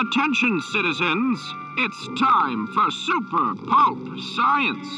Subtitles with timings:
[0.00, 1.54] Attention, citizens!
[1.78, 3.98] It's time for Super Pulp
[4.34, 4.88] Science!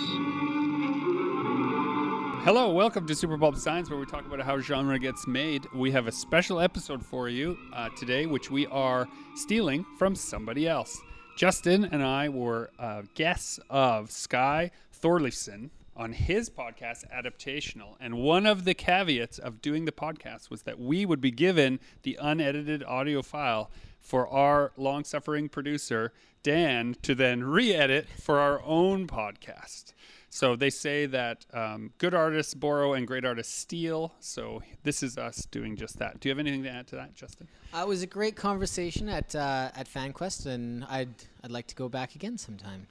[2.44, 5.67] Hello, welcome to Super Pulp Science, where we talk about how genre gets made.
[5.74, 10.67] We have a special episode for you uh, today, which we are stealing from somebody
[10.67, 11.01] else.
[11.37, 14.71] Justin and I were uh, guests of Sky
[15.03, 17.97] Thorleifson on his podcast, Adaptational.
[18.01, 21.80] And one of the caveats of doing the podcast was that we would be given
[22.02, 26.12] the unedited audio file for our long suffering producer,
[26.43, 29.93] Dan, to then re edit for our own podcast.
[30.30, 34.13] So they say that um, good artists borrow and great artists steal.
[34.21, 36.21] So this is us doing just that.
[36.21, 37.49] Do you have anything to add to that, Justin?
[37.74, 41.74] Uh, it was a great conversation at uh, at FanQuest, and I'd I'd like to
[41.74, 42.87] go back again sometime.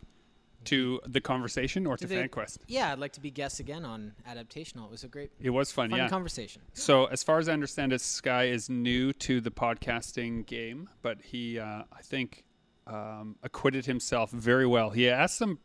[0.65, 2.59] To the conversation or to, the- FanQuest?
[2.67, 4.85] Yeah, I'd like to be guest again on Adaptational.
[4.85, 6.09] It was a great, It was fun, fun yeah.
[6.09, 6.61] conversation.
[6.73, 11.22] So, as far as I understand it, Sky is new to the podcasting game, but
[11.22, 12.44] he, uh, I think,
[12.88, 14.91] um, acquitted himself very well.
[14.91, 15.59] He asked some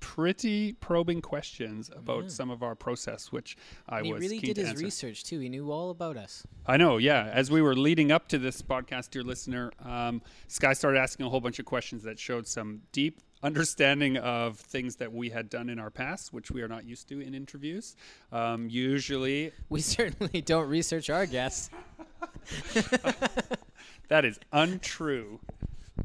[0.00, 3.56] pretty probing questions about some of our process, which
[3.88, 4.84] I he was He really did his answer.
[4.84, 5.38] research too.
[5.38, 6.46] He knew all about us.
[6.66, 7.30] I know, yeah.
[7.32, 11.30] As we were leading up to this podcast, dear listener, um, Sky started asking a
[11.30, 15.68] whole bunch of questions that showed some deep understanding of things that we had done
[15.68, 17.94] in our past, which we are not used to in interviews.
[18.32, 21.70] Um, usually, We certainly don't research our guests.
[24.08, 25.40] that is untrue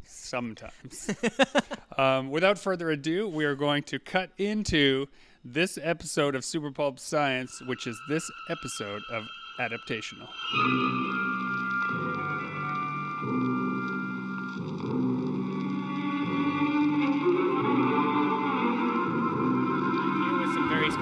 [0.03, 1.09] sometimes.
[1.97, 5.07] um, without further ado, we are going to cut into
[5.43, 9.25] this episode of Super Pulp Science, which is this episode of
[9.59, 10.27] Adaptational.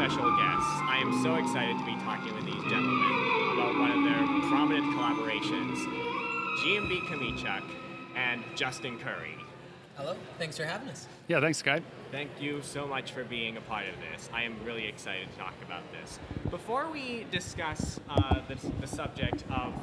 [0.08, 0.72] Special guests.
[0.84, 3.12] I am so excited to be talking with these gentlemen
[3.56, 5.76] about one of their prominent collaborations,
[6.60, 7.64] GMB Chomichuk
[8.16, 9.36] and Justin Currie.
[9.98, 10.16] Hello.
[10.38, 11.10] Thanks for having us.
[11.28, 11.82] Yeah, thanks, Sky.
[12.10, 14.30] Thank you so much for being a part of this.
[14.34, 16.20] I am really excited to talk about this.
[16.52, 19.74] Before we discuss uh, the, the subject of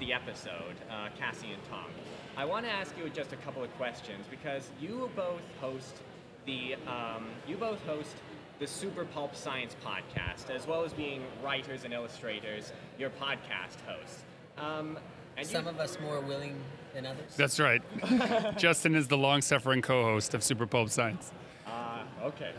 [0.00, 1.92] the episode, uh, Cassie and Tonk,
[2.36, 6.02] I want to ask you just a couple of questions because you both host
[6.46, 8.16] the um, you both host
[8.58, 12.72] the Super Pulp Science podcast, as well as being writers and illustrators.
[12.98, 14.22] Your podcast hosts.
[14.58, 14.98] Um,
[15.36, 16.56] and you- Some of us more willing
[16.94, 17.34] than others.
[17.36, 17.82] That's right.
[18.58, 21.32] Justin is the long suffering co host of Super Pulp Science.
[21.66, 22.52] Ah, okay.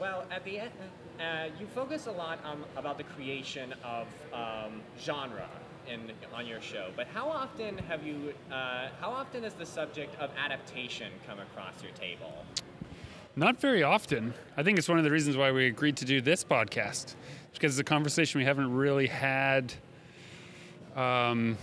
[0.00, 0.70] Well, at the end,
[1.20, 5.48] uh, you focus a lot on about the creation of um, genre
[5.86, 6.90] in on your show.
[6.96, 8.32] But how often have you?
[8.50, 12.44] Uh, how often has the subject of adaptation come across your table?
[13.36, 14.32] Not very often.
[14.56, 17.14] I think it's one of the reasons why we agreed to do this podcast,
[17.52, 19.72] because it's a conversation we haven't really had
[20.94, 21.58] um,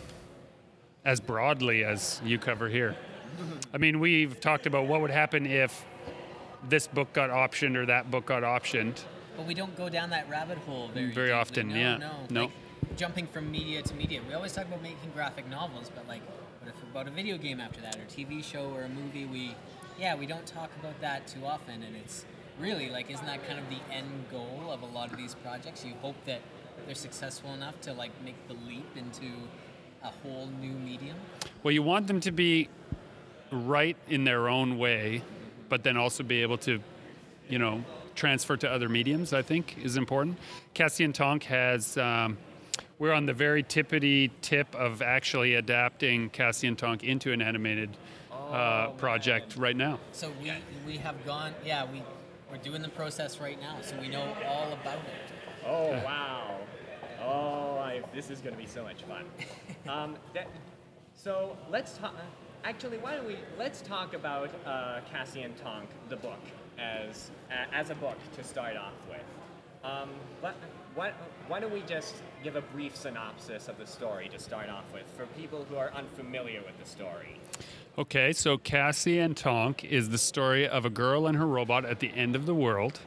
[1.05, 2.95] as broadly as you cover here.
[3.73, 5.85] I mean, we've talked about what would happen if
[6.67, 9.01] this book got optioned or that book got optioned.
[9.37, 11.31] But we don't go down that rabbit hole very Very deeply.
[11.31, 11.97] often, no, yeah.
[11.97, 12.41] No, No.
[12.43, 14.19] Like, jumping from media to media.
[14.27, 16.21] We always talk about making graphic novels, but like,
[16.59, 19.25] what if about a video game after that, or TV show, or a movie?
[19.25, 19.55] We,
[20.01, 22.25] yeah, we don't talk about that too often, and it's
[22.59, 25.85] really like, isn't that kind of the end goal of a lot of these projects?
[25.85, 26.41] You hope that
[26.87, 29.31] they're successful enough to like make the leap into
[30.03, 31.15] a whole new medium.
[31.61, 32.67] Well, you want them to be
[33.51, 35.21] right in their own way,
[35.69, 36.79] but then also be able to,
[37.47, 37.83] you know,
[38.15, 40.39] transfer to other mediums, I think is important.
[40.73, 42.39] Cassie and Tonk has, um,
[42.97, 47.91] we're on the very tippity tip of actually adapting Cassie and Tonk into an animated
[48.51, 49.99] uh, project right now.
[50.11, 50.51] So we
[50.85, 52.01] we have gone, yeah, we
[52.51, 55.65] we're doing the process right now, so we know all about it.
[55.65, 56.57] Oh wow!
[57.23, 59.25] Oh, I, this is going to be so much fun.
[59.89, 60.47] Um, that,
[61.15, 62.13] so let's talk.
[62.63, 66.39] Actually, why don't we let's talk about uh, Cassie and Tonk, the book,
[66.77, 69.23] as a as a book to start off with.
[69.83, 70.55] Um, but
[70.95, 71.11] why,
[71.47, 75.05] why don't we just give a brief synopsis of the story to start off with
[75.15, 77.39] for people who are unfamiliar with the story?
[77.97, 81.99] Okay, so Cassie and Tonk is the story of a girl and her robot at
[81.99, 82.99] the end of the world.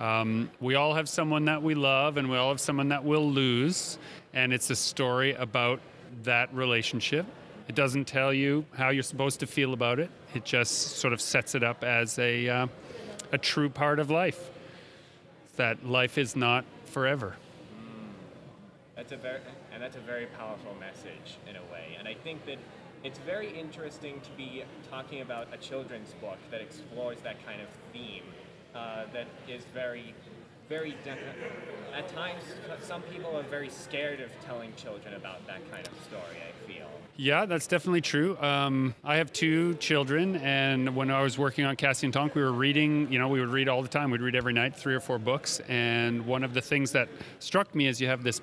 [0.00, 3.28] Um, we all have someone that we love, and we all have someone that we'll
[3.28, 3.98] lose,
[4.32, 5.80] and it's a story about
[6.22, 7.26] that relationship.
[7.68, 10.10] It doesn't tell you how you're supposed to feel about it.
[10.34, 12.66] It just sort of sets it up as a uh,
[13.32, 14.50] a true part of life.
[15.56, 16.64] That life is not
[16.98, 17.36] forever.
[18.96, 19.38] That's a very
[19.72, 21.96] and that's a very powerful message in a way.
[21.96, 22.58] And I think that
[23.04, 27.68] it's very interesting to be talking about a children's book that explores that kind of
[27.92, 28.24] theme
[28.74, 30.12] uh, that is very
[30.68, 31.52] very definite.
[31.96, 32.42] At times,
[32.82, 36.38] some people are very scared of telling children about that kind of story.
[36.42, 36.90] I feel.
[37.20, 38.38] Yeah, that's definitely true.
[38.38, 42.42] Um, I have two children, and when I was working on Cassie and Tonk, we
[42.42, 43.10] were reading.
[43.12, 44.12] You know, we would read all the time.
[44.12, 45.60] We'd read every night, three or four books.
[45.66, 47.08] And one of the things that
[47.40, 48.40] struck me is you have this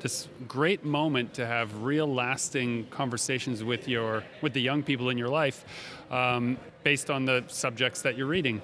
[0.00, 5.16] this great moment to have real, lasting conversations with your with the young people in
[5.16, 5.64] your life,
[6.10, 8.60] um, based on the subjects that you're reading.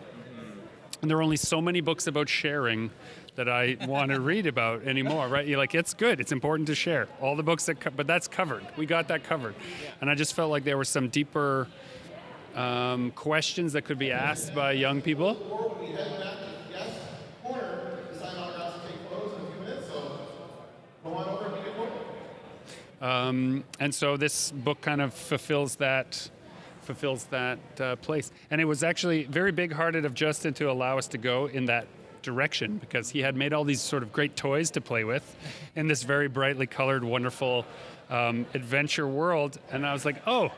[1.01, 2.91] And there are only so many books about sharing
[3.35, 5.47] that I want to read about anymore, right?
[5.47, 6.21] You're like, it's good.
[6.21, 8.63] It's important to share all the books that, co- but that's covered.
[8.77, 9.55] We got that covered.
[10.01, 11.67] And I just felt like there were some deeper
[12.55, 15.37] um, questions that could be asked by young people.
[23.01, 26.31] Um, and so this book kind of fulfills that
[26.83, 28.31] fulfills that uh, place.
[28.51, 31.87] And it was actually very big-hearted of Justin to allow us to go in that
[32.23, 35.37] direction because he had made all these sort of great toys to play with
[35.77, 37.67] in this very brightly colored, wonderful
[38.11, 39.59] um, adventure world.
[39.71, 40.53] And I was like, oh,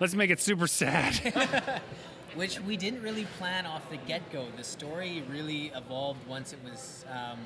[0.00, 1.80] let's make it super sad.
[2.36, 4.44] which we didn't really plan off the get-go.
[4.56, 7.04] The story really evolved once it was.
[7.10, 7.38] Um,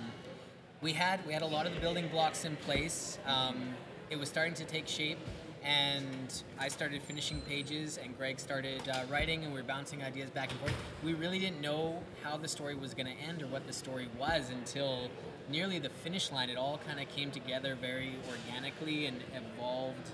[0.83, 3.19] we had we had a lot of the building blocks in place.
[3.25, 3.75] Um,
[4.11, 5.19] it was starting to take shape,
[5.65, 10.31] and I started finishing pages, and Greg started uh, writing, and we were bouncing ideas
[10.31, 10.75] back and forth.
[11.05, 14.09] We really didn't know how the story was going to end or what the story
[14.19, 15.11] was until
[15.51, 16.51] nearly the finish line.
[16.51, 20.11] It all kind of came together very organically and evolved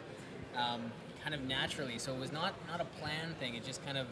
[0.56, 1.98] um, kind of naturally.
[1.98, 3.54] So it was not not a planned thing.
[3.54, 4.06] It just kind of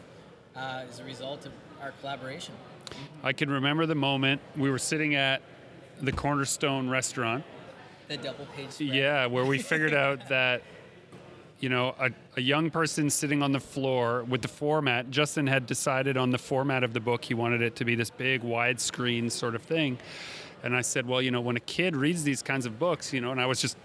[0.55, 2.53] uh, is a result of our collaboration.
[3.23, 5.41] I can remember the moment we were sitting at
[6.01, 7.43] the Cornerstone restaurant.
[8.07, 8.89] The double page spread.
[8.89, 10.61] Yeah, where we figured out that,
[11.59, 15.65] you know, a, a young person sitting on the floor with the format, Justin had
[15.65, 19.31] decided on the format of the book, he wanted it to be this big widescreen
[19.31, 19.97] sort of thing.
[20.63, 23.21] And I said, well, you know, when a kid reads these kinds of books, you
[23.21, 23.77] know, and I was just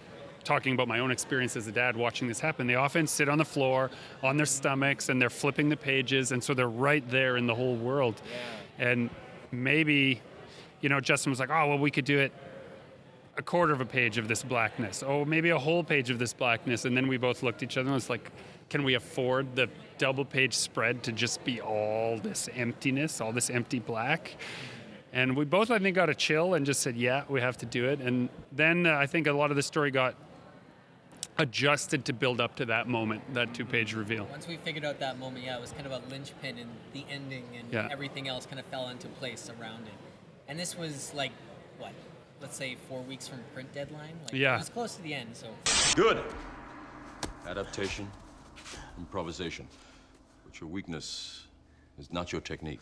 [0.44, 2.66] talking about my own experience as a dad watching this happen.
[2.66, 3.90] They often sit on the floor
[4.22, 7.54] on their stomachs and they're flipping the pages, and so they're right there in the
[7.54, 8.20] whole world.
[8.78, 9.10] And
[9.52, 10.22] maybe,
[10.80, 12.32] you know, Justin was like, oh, well, we could do it
[13.40, 15.02] a quarter of a page of this blackness.
[15.04, 16.84] Oh, maybe a whole page of this blackness.
[16.84, 18.30] And then we both looked at each other and was like,
[18.68, 23.48] can we afford the double page spread to just be all this emptiness, all this
[23.48, 24.36] empty black?
[25.14, 27.66] And we both, I think, got a chill and just said, yeah, we have to
[27.66, 28.00] do it.
[28.00, 30.14] And then uh, I think a lot of the story got
[31.38, 34.26] adjusted to build up to that moment, that two page reveal.
[34.26, 37.06] Once we figured out that moment, yeah, it was kind of a linchpin in the
[37.10, 37.88] ending, and Yeah.
[37.90, 39.94] everything else kind of fell into place around it.
[40.46, 41.32] And this was like,
[41.78, 41.92] what?
[42.40, 44.14] Let's say four weeks from print deadline.
[44.24, 44.58] Like, Yeah.
[44.58, 45.48] it's close to the end, so
[45.94, 46.22] Good.
[47.46, 48.10] Adaptation,
[48.98, 49.68] improvisation.
[50.44, 51.46] But your weakness
[51.98, 52.80] is not your technique.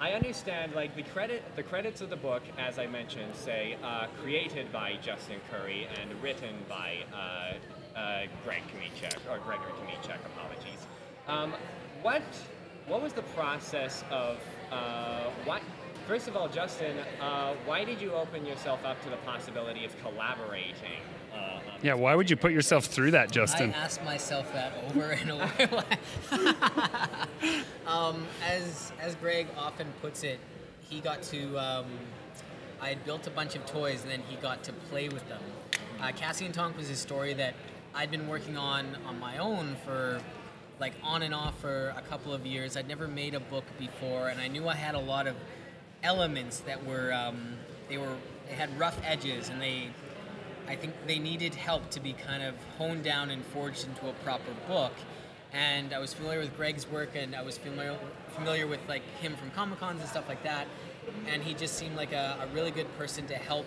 [0.00, 4.06] I understand, like the credit, the credits of the book, as I mentioned, say uh,
[4.22, 10.18] created by Justin Currie and written by uh, uh, Greg Chomichuk or Gregory Chomichuk.
[10.24, 10.86] Apologies.
[11.26, 11.52] Um,
[12.02, 12.22] what
[12.86, 14.38] what was the process of
[14.70, 15.62] uh, what?
[16.08, 19.94] First of all, Justin, uh, why did you open yourself up to the possibility of
[20.00, 21.02] collaborating?
[21.34, 23.74] Uh, Yeah, why would you put yourself through that, Justin?
[23.74, 25.84] I ask myself that over and over.
[27.86, 30.40] um, as as Greg often puts it,
[30.80, 31.58] he got to.
[31.58, 31.84] Um,
[32.80, 35.42] I had built a bunch of toys, and then he got to play with them.
[36.00, 37.52] Uh, Cassie and Tonk was a story that
[37.94, 40.22] I'd been working on on my own for
[40.80, 42.78] like on and off for a couple of years.
[42.78, 45.36] I'd never made a book before, and I knew I had a lot of
[46.02, 47.56] elements that were um,
[47.88, 48.16] they were
[48.48, 49.88] they had rough edges, and they
[50.66, 54.12] I think they needed help to be kind of honed down and forged into a
[54.24, 54.92] proper book.
[55.52, 57.98] And I was familiar with Greg's work, and I was familiar
[58.30, 60.66] familiar with like him from Comic Cons and stuff like that.
[61.26, 63.66] And he just seemed like a, a really good person to help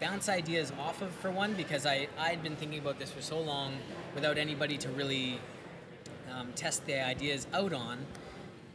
[0.00, 3.40] bounce ideas off of for one, because I I'd been thinking about this for so
[3.40, 3.76] long
[4.14, 5.40] without anybody to really
[6.32, 8.04] um, test the ideas out on,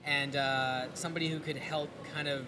[0.06, 2.48] and uh, somebody who could help kind of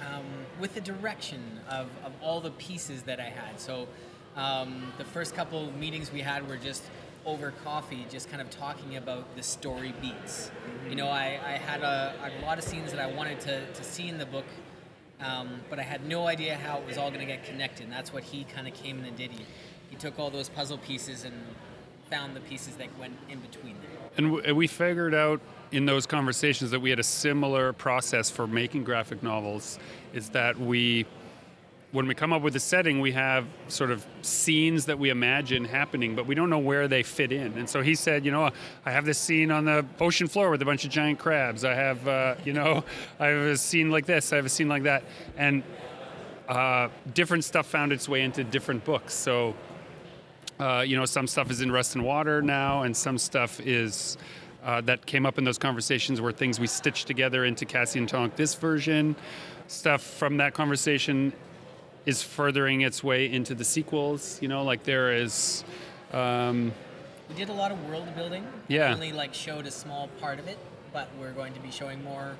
[0.00, 0.24] um,
[0.60, 3.60] with the direction of, of all the pieces that I had.
[3.60, 3.88] So
[4.36, 6.82] um, the first couple meetings we had were just
[7.24, 10.50] over coffee, just kind of talking about the story beats.
[10.88, 13.84] You know, I, I had a, a lot of scenes that I wanted to, to
[13.84, 14.44] see in the book,
[15.20, 17.84] um, but I had no idea how it was all going to get connected.
[17.84, 19.32] And that's what he kind of came in and did.
[19.32, 19.44] He,
[19.90, 21.34] he took all those puzzle pieces and
[22.10, 24.10] found the pieces that went in between there.
[24.16, 25.40] And we figured out
[25.72, 29.78] in those conversations that we had a similar process for making graphic novels
[30.12, 31.06] is that we
[31.92, 35.64] when we come up with a setting, we have sort of scenes that we imagine
[35.64, 37.56] happening, but we don't know where they fit in.
[37.56, 38.50] And so he said, you know,
[38.84, 41.64] I have this scene on the ocean floor with a bunch of giant crabs.
[41.64, 42.84] I have, uh, you know,
[43.20, 44.30] I have a scene like this.
[44.32, 45.04] I have a scene like that,
[45.38, 45.62] and
[46.48, 49.14] uh, different stuff found its way into different books.
[49.14, 49.54] So,
[50.60, 54.18] uh, you know, some stuff is in Rust and Water now, and some stuff is.
[54.66, 58.08] Uh, that came up in those conversations were things we stitched together into Cassie and
[58.08, 59.14] Tonk this version.
[59.68, 61.32] Stuff from that conversation
[62.04, 64.42] is furthering its way into the sequels.
[64.42, 65.62] You know, like there is.
[66.12, 66.72] Um,
[67.28, 68.44] We did a lot of world building.
[68.66, 68.88] Yeah.
[68.88, 70.58] We only like showed a small part of it,
[70.92, 72.34] but we're going to be showing more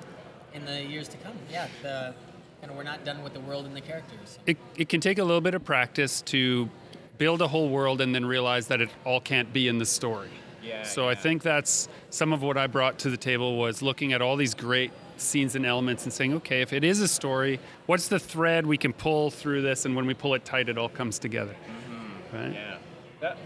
[0.53, 1.33] in the years to come.
[1.49, 2.13] Yeah, the
[2.61, 4.19] and we're not done with the world and the characters.
[4.35, 4.41] so.
[4.47, 6.69] it, it can take a little bit of practice to
[7.17, 10.29] build a whole world and then realize that it all can't be in the story.
[10.63, 14.13] Yeah, So I think that's some of what I brought to the table was looking
[14.13, 17.59] at all these great scenes and elements and saying, okay, if it is a story,
[17.85, 19.85] what's the thread we can pull through this?
[19.85, 21.53] And when we pull it tight, it all comes together.
[21.53, 22.37] Mm-hmm.
[22.37, 22.53] Right?
[22.53, 22.77] Yeah.
[23.21, 23.37] That,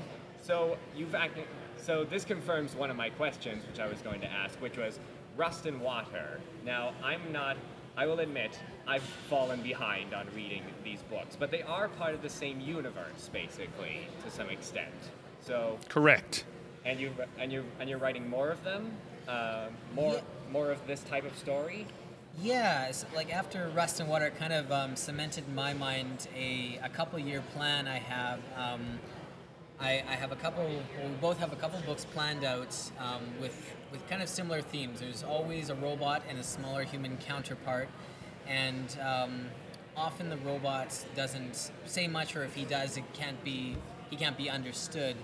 [0.41, 1.46] so you've acted.
[1.77, 5.00] So this confirms one of my questions, which I was going to ask, which was
[5.38, 6.39] Rust and Water.
[6.65, 7.58] Now I'm not.
[7.98, 12.22] I will admit I've fallen behind on reading these books, but they are part of
[12.22, 14.94] the same universe, basically, to some extent.
[15.41, 16.46] So Correct.
[16.85, 18.91] And you and you and you're writing more of them,
[19.27, 20.21] uh, more Yeah.
[20.51, 21.88] more of this type of story.
[22.41, 26.79] Yeah, it's like after Rust and Water, kind of um, cemented in my mind a,
[26.81, 28.39] a couple year plan I have.
[28.55, 29.00] Um,
[29.81, 33.23] I, I have a couple, well, we both have a couple books planned out um,
[33.41, 35.00] with, with kind of similar themes.
[35.00, 37.89] There's always a robot and a smaller human counterpart,
[38.47, 39.47] and um,
[39.97, 43.75] often the robot doesn't say much, or if he does, it can't be
[44.09, 45.15] he can't be understood.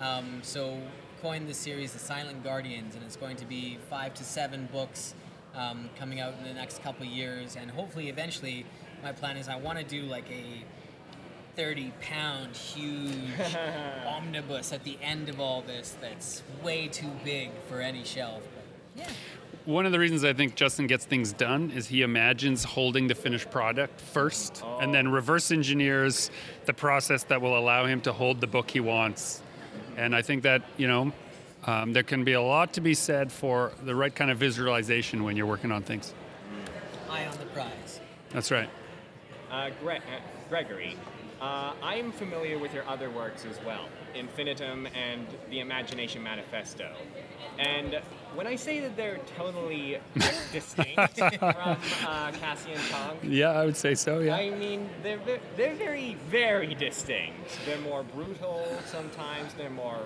[0.00, 0.78] Um, so
[1.20, 5.14] coined the series the Silent Guardians, and it's going to be five to seven books
[5.54, 8.64] um, coming out in the next couple years, and hopefully, eventually,
[9.02, 10.64] my plan is I want to do like a
[11.56, 13.54] 30 pound huge
[14.06, 18.42] omnibus at the end of all this that's way too big for any shelf.
[18.54, 19.10] But yeah,
[19.66, 23.14] One of the reasons I think Justin gets things done is he imagines holding the
[23.14, 26.30] finished product first and then reverse engineers
[26.64, 29.42] the process that will allow him to hold the book he wants.
[29.96, 31.12] And I think that, you know,
[31.66, 35.24] um, there can be a lot to be said for the right kind of visualization
[35.24, 36.14] when you're working on things.
[37.10, 38.00] eye on the prize.
[38.30, 38.70] That's right.
[39.50, 40.00] Uh, Gre- uh,
[40.48, 40.96] Gregory,
[41.40, 46.90] uh, I'm familiar with your other works as well, Infinitum and the Imagination Manifesto.
[47.58, 48.00] And
[48.34, 49.98] when I say that they're totally
[50.52, 54.36] distinct from uh, Cassie and Tonk, Yeah, I would say so, yeah.
[54.36, 57.58] I mean, they're, ve- they're very, very distinct.
[57.66, 60.00] They're more brutal sometimes, they're more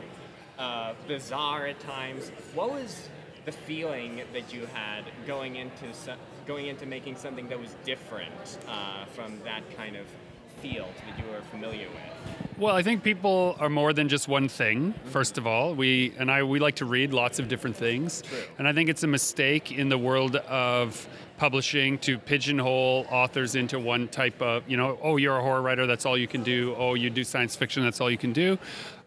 [0.59, 2.31] uh, bizarre at times.
[2.55, 3.09] What was
[3.45, 6.15] the feeling that you had going into so-
[6.47, 10.07] going into making something that was different uh, from that kind of
[10.65, 12.59] field that you were familiar with?
[12.59, 14.95] Well, I think people are more than just one thing.
[15.07, 18.39] First of all, we and I we like to read lots of different things, True.
[18.59, 21.07] and I think it's a mistake in the world of
[21.37, 25.85] publishing to pigeonhole authors into one type of you know oh you're a horror writer
[25.85, 28.57] that's all you can do oh you do science fiction that's all you can do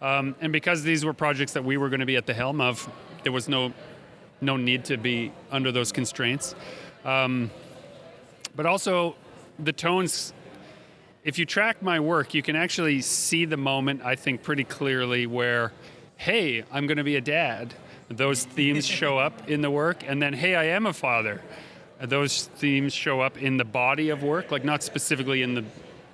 [0.01, 2.59] um, and because these were projects that we were going to be at the helm
[2.59, 2.91] of
[3.23, 3.71] there was no
[4.41, 6.53] no need to be under those constraints
[7.05, 7.49] um,
[8.57, 9.15] but also
[9.59, 10.33] the tones
[11.27, 15.27] if you track my work, you can actually see the moment, I think, pretty clearly
[15.27, 15.73] where,
[16.15, 17.73] hey, I'm going to be a dad.
[18.07, 20.05] Those themes show up in the work.
[20.07, 21.41] And then, hey, I am a father.
[21.99, 25.65] Those themes show up in the body of work, like not specifically in the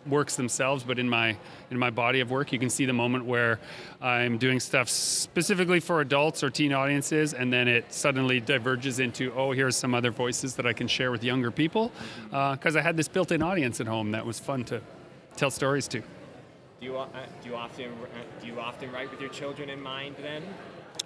[0.07, 1.37] works themselves, but in my
[1.69, 2.51] in my body of work.
[2.51, 3.59] You can see the moment where
[4.01, 9.31] I'm doing stuff specifically for adults or teen audiences, and then it suddenly diverges into,
[9.33, 11.91] oh, here's some other voices that I can share with younger people,
[12.31, 14.81] uh, because I had this built-in audience at home that was fun to
[15.35, 15.99] tell stories to.
[15.99, 16.05] Do
[16.81, 17.07] you, uh,
[17.41, 20.43] do you often uh, do you often write with your children in mind then?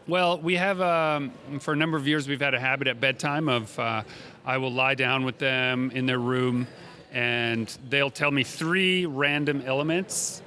[0.08, 3.48] Well, we have um, for a number of years we've had a habit at bedtime
[3.48, 4.04] of uh,
[4.46, 6.66] I will lie down with them in their room,
[7.12, 10.42] and they'll tell me three random elements,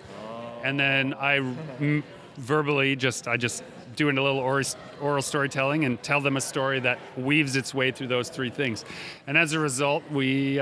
[0.64, 2.02] and then I m-
[2.37, 3.62] verbally just I just
[3.96, 4.64] doing a little oral,
[5.00, 8.84] oral storytelling and tell them a story that weaves its way through those three things,
[9.26, 10.58] and as a result we.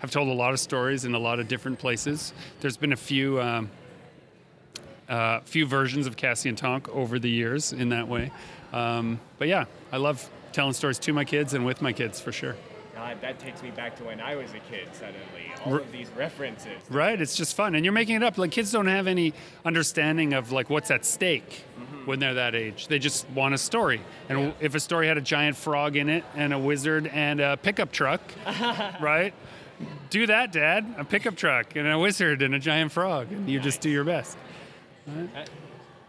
[0.00, 2.32] Have told a lot of stories in a lot of different places.
[2.60, 3.70] There's been a few um,
[5.08, 8.30] uh, few versions of Cassie and Tonk over the years in that way.
[8.72, 12.32] Um, but yeah, I love telling stories to my kids and with my kids for
[12.32, 12.56] sure.
[12.94, 14.88] God, that takes me back to when I was a kid.
[14.92, 16.72] Suddenly, all of these references.
[16.90, 17.20] Right?
[17.20, 18.36] It's just fun, and you're making it up.
[18.38, 19.32] Like kids don't have any
[19.64, 21.64] understanding of like what's at stake
[22.06, 22.88] when they're that age.
[22.88, 24.52] They just want a story, and Yeah.
[24.60, 27.92] if a story had a giant frog in it and a wizard and a pickup
[27.92, 28.20] truck,
[29.00, 29.32] right?
[30.10, 30.94] Do that, Dad.
[30.98, 34.04] A pickup truck and a wizard and a giant frog, and you just do your
[34.04, 34.36] best.
[35.08, 35.44] Uh,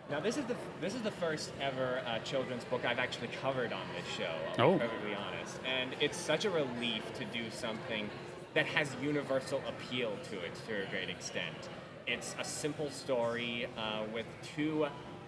[0.10, 3.74] Now this is the this is the first ever uh, children's book I've actually covered
[3.74, 4.34] on this show.
[4.58, 4.74] I'll Oh.
[4.74, 8.10] be perfectly honest, and it's such a relief to do something
[8.54, 11.70] that has universal appeal to it to a great extent.
[12.08, 14.88] It's a simple story uh, with two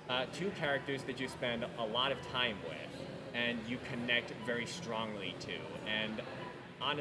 [0.10, 3.02] uh, two characters that you spend a lot of time with,
[3.36, 5.58] and you connect very strongly to.
[5.88, 6.22] And
[6.82, 7.00] on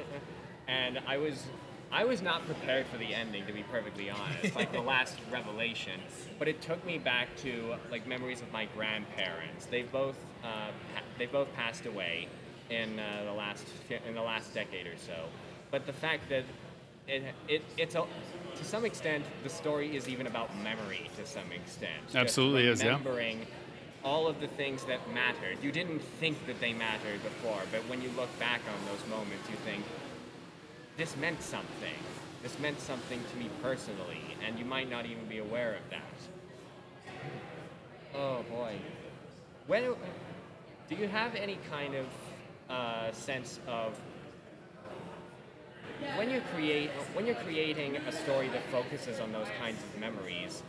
[0.69, 1.45] and I was
[1.91, 6.01] I was not prepared for the ending to be perfectly honest, like the last revelation.
[6.39, 9.67] But it took me back to like memories of my grandparents.
[9.67, 12.29] They both uh, pa- they both passed away
[12.71, 13.67] in uh, the last
[14.07, 15.25] in the last decade or so.
[15.71, 16.45] But the fact that
[17.07, 18.05] it, it it's a,
[18.57, 22.15] to some extent the story is even about memory to some extent.
[22.15, 22.91] Absolutely is, yeah.
[22.91, 23.47] remembering
[24.05, 25.59] all of the things that mattered.
[25.63, 29.49] You didn't think that they mattered before, but when you look back on those moments,
[29.51, 29.85] you think,
[30.99, 31.95] this meant something.
[32.43, 36.03] This meant something to me personally, and you might not even be aware of that.
[38.15, 38.75] Oh boy.
[39.67, 39.95] When
[40.89, 42.07] do you have any kind of
[42.69, 43.99] uh, sense of
[46.17, 50.63] when you create when you're creating a story that focuses on those kinds of memories?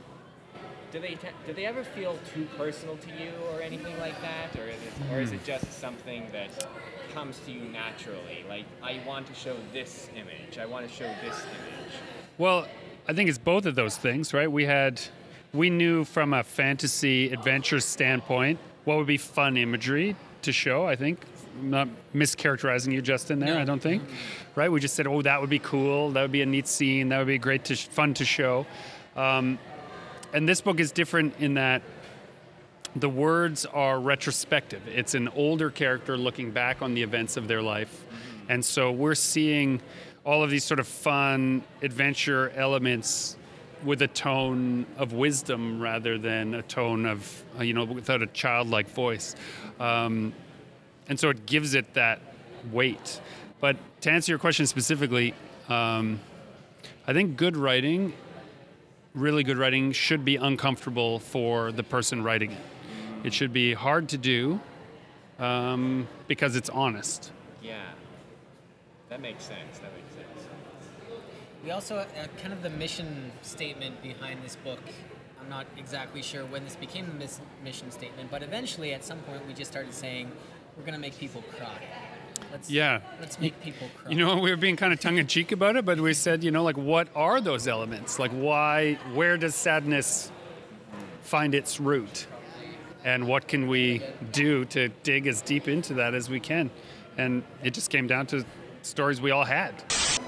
[0.91, 4.55] Do they te- do they ever feel too personal to you or anything like that,
[4.59, 6.67] or is it or is it just something that
[7.13, 8.45] comes to you naturally?
[8.47, 11.93] Like I want to show this image, I want to show this image.
[12.37, 12.67] Well,
[13.07, 14.51] I think it's both of those things, right?
[14.51, 15.01] We had,
[15.53, 20.85] we knew from a fantasy adventure standpoint what would be fun imagery to show.
[20.85, 21.19] I think,
[21.59, 23.39] I'm not mischaracterizing you, Justin.
[23.39, 24.03] There, I don't think,
[24.55, 24.71] right?
[24.71, 26.11] We just said, oh, that would be cool.
[26.11, 27.09] That would be a neat scene.
[27.09, 28.65] That would be great to fun to show.
[29.15, 29.59] Um,
[30.33, 31.81] and this book is different in that
[32.95, 34.81] the words are retrospective.
[34.87, 38.05] It's an older character looking back on the events of their life.
[38.49, 39.81] And so we're seeing
[40.25, 43.37] all of these sort of fun adventure elements
[43.83, 48.27] with a tone of wisdom rather than a tone of, uh, you know, without a
[48.27, 49.35] childlike voice.
[49.79, 50.33] Um,
[51.07, 52.19] and so it gives it that
[52.71, 53.21] weight.
[53.61, 55.33] But to answer your question specifically,
[55.69, 56.19] um,
[57.07, 58.13] I think good writing,
[59.13, 62.61] really good writing, should be uncomfortable for the person writing it.
[63.23, 64.59] It should be hard to do
[65.39, 67.31] um, because it's honest.
[67.61, 67.81] Yeah,
[69.09, 69.79] that makes sense.
[69.79, 70.47] That makes sense.
[71.63, 72.05] We also uh,
[72.41, 74.79] kind of the mission statement behind this book.
[75.41, 79.19] I'm not exactly sure when this became a mis- mission statement, but eventually, at some
[79.19, 80.31] point, we just started saying
[80.77, 81.81] we're going to make people cry.
[82.51, 83.01] Let's, Yeah.
[83.19, 84.11] Let's make people cry.
[84.11, 86.43] You know, we were being kind of tongue in cheek about it, but we said,
[86.43, 88.17] you know, like, what are those elements?
[88.19, 90.31] Like, why, where does sadness
[91.21, 92.27] find its root?
[93.03, 96.69] And what can we do to dig as deep into that as we can?
[97.17, 98.45] And it just came down to
[98.81, 99.73] stories we all had.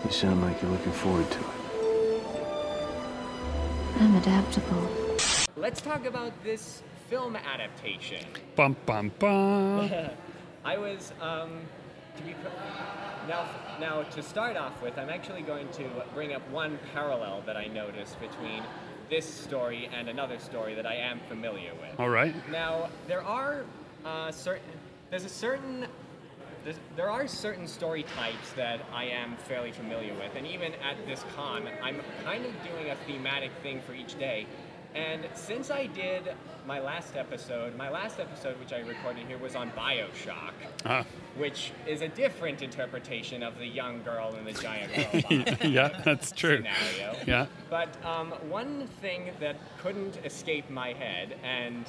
[0.06, 1.46] You sound like you're looking forward to it.
[4.00, 4.90] I'm adaptable.
[5.56, 8.26] Let's talk about this film adaptation.
[8.56, 9.92] Bum, bum, bum.
[10.66, 11.60] I was um,
[12.16, 12.48] to be cr-
[13.28, 13.48] now.
[13.80, 17.68] Now to start off with, I'm actually going to bring up one parallel that I
[17.68, 18.64] noticed between
[19.12, 22.00] this story and another story that I am familiar with.
[22.00, 22.34] All right.
[22.50, 23.66] Now there are
[24.04, 24.64] uh, certain.
[25.12, 25.86] There's a certain.
[26.96, 31.26] There are certain story types that I am fairly familiar with, and even at this
[31.36, 34.46] con, I'm kind of doing a thematic thing for each day.
[34.94, 36.34] And since I did
[36.68, 40.52] my last episode, my last episode, which I recorded here, was on Bioshock,
[40.86, 41.06] Ah.
[41.38, 46.32] which is a different interpretation of the young girl and the giant robot yeah, that's
[46.36, 46.58] true.
[46.58, 47.16] scenario.
[47.26, 47.46] Yeah.
[47.70, 51.86] But um, one thing that couldn't escape my head, and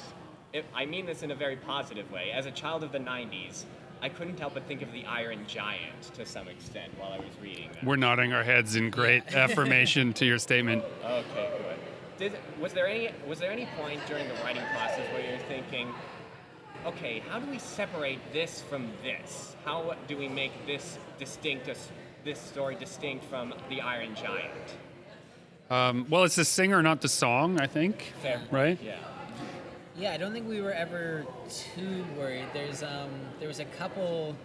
[0.53, 3.63] it, I mean this in a very positive way, as a child of the 90s,
[4.01, 7.29] I couldn't help but think of the Iron Giant to some extent while I was
[7.41, 7.83] reading that.
[7.83, 10.83] We're nodding our heads in great affirmation to your statement.
[11.03, 11.77] Okay, good.
[12.17, 15.93] Did, was there any was there any point during the writing process where you're thinking,
[16.85, 19.55] okay, how do we separate this from this?
[19.65, 21.69] How do we make this distinct,
[22.23, 24.51] this story distinct from the Iron Giant?
[25.69, 28.13] Um, well, it's the singer, not the song, I think.
[28.21, 28.77] Fair Right?
[28.83, 28.97] Yeah.
[29.95, 32.45] Yeah, I don't think we were ever too worried.
[32.51, 34.35] There's um, there was a couple,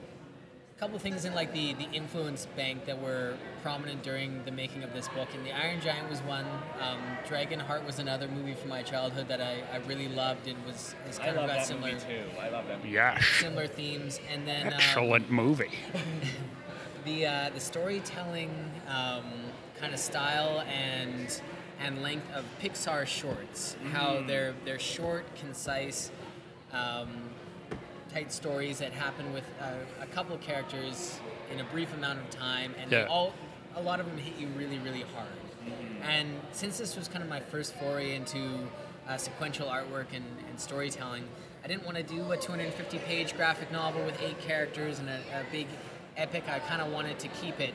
[0.79, 4.93] couple things in like the the influence bank that were prominent during the making of
[4.93, 6.47] this book, and the Iron Giant was one.
[6.81, 10.95] Um, Dragonheart was another movie from my childhood that I, I really loved and was
[11.07, 12.25] has I kind of love got that similar movie too.
[12.41, 12.91] I love that movie.
[12.91, 13.25] Yes.
[13.41, 14.21] similar themes.
[14.33, 15.79] And then um, Excellent movie.
[17.05, 19.25] the uh, the storytelling um,
[19.81, 21.41] kind of style and
[21.81, 23.77] and length of Pixar shorts.
[23.93, 26.11] How they're they're short, concise,
[26.73, 27.09] um,
[28.13, 31.19] tight stories that happen with uh, a couple characters
[31.53, 33.07] in a brief amount of time, and Yeah.
[33.09, 33.33] all
[33.77, 35.29] a lot of them hit you really, really hard.
[36.03, 38.67] And since this was kind of my first foray into
[39.09, 41.25] uh, sequential artwork and, and storytelling,
[41.63, 45.19] I didn't want to do a 250 page graphic novel with eight characters and a,
[45.41, 45.67] a big
[46.17, 46.45] epic.
[46.49, 47.75] I kind of wanted to keep it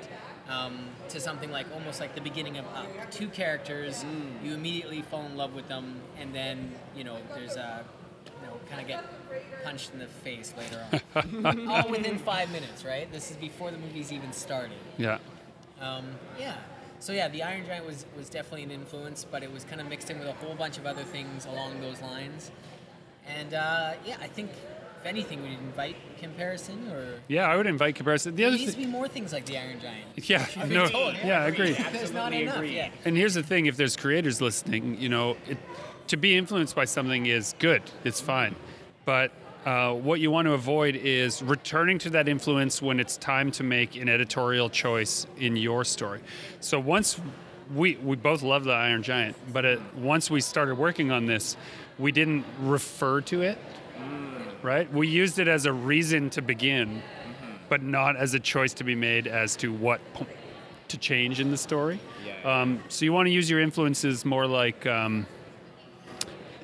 [0.49, 2.87] um, to something like almost like the beginning of Up.
[3.11, 4.03] Two characters,
[4.43, 8.02] you immediately fall in love with them, and then, you know, there's a, you know,
[8.73, 11.67] kind of get punched in the face later on.
[11.69, 13.11] All within five minutes, right?
[13.11, 14.77] This is before the movie's even started.
[14.97, 15.19] Yeah.
[15.79, 16.05] Um,
[16.39, 16.55] yeah.
[16.99, 19.87] So yeah, the Iron Giant was was definitely an influence, but it was kind of
[19.89, 22.51] mixed in with a whole bunch of other things along those lines.
[23.27, 27.95] And uh, yeah, I think if anything, we'd invite comparison, or Yeah, I would invite
[27.95, 28.35] comparison.
[28.35, 30.07] The there other needs to be more things like the Iron Giant.
[30.29, 31.73] yeah, I've no, been told, yeah, I agree.
[31.73, 32.55] There's not Absolutely enough.
[32.55, 32.75] agree.
[32.75, 32.89] Yeah.
[33.03, 35.57] And here's the thing: if there's creators listening, you know, it,
[36.07, 37.81] to be influenced by something is good.
[38.03, 38.55] It's fine,
[39.05, 39.31] but
[39.65, 43.63] uh, what you want to avoid is returning to that influence when it's time to
[43.63, 46.19] make an editorial choice in your story.
[46.59, 47.19] So once
[47.73, 51.55] we we both love the Iron Giant, but it, once we started working on this,
[51.97, 53.57] we didn't refer to it.
[54.61, 54.91] Right?
[54.93, 57.01] We used it as a reason to begin,
[57.67, 59.99] but not as a choice to be made as to what
[60.87, 61.99] to change in the story.
[62.45, 65.25] Um, so you want to use your influences more like, um,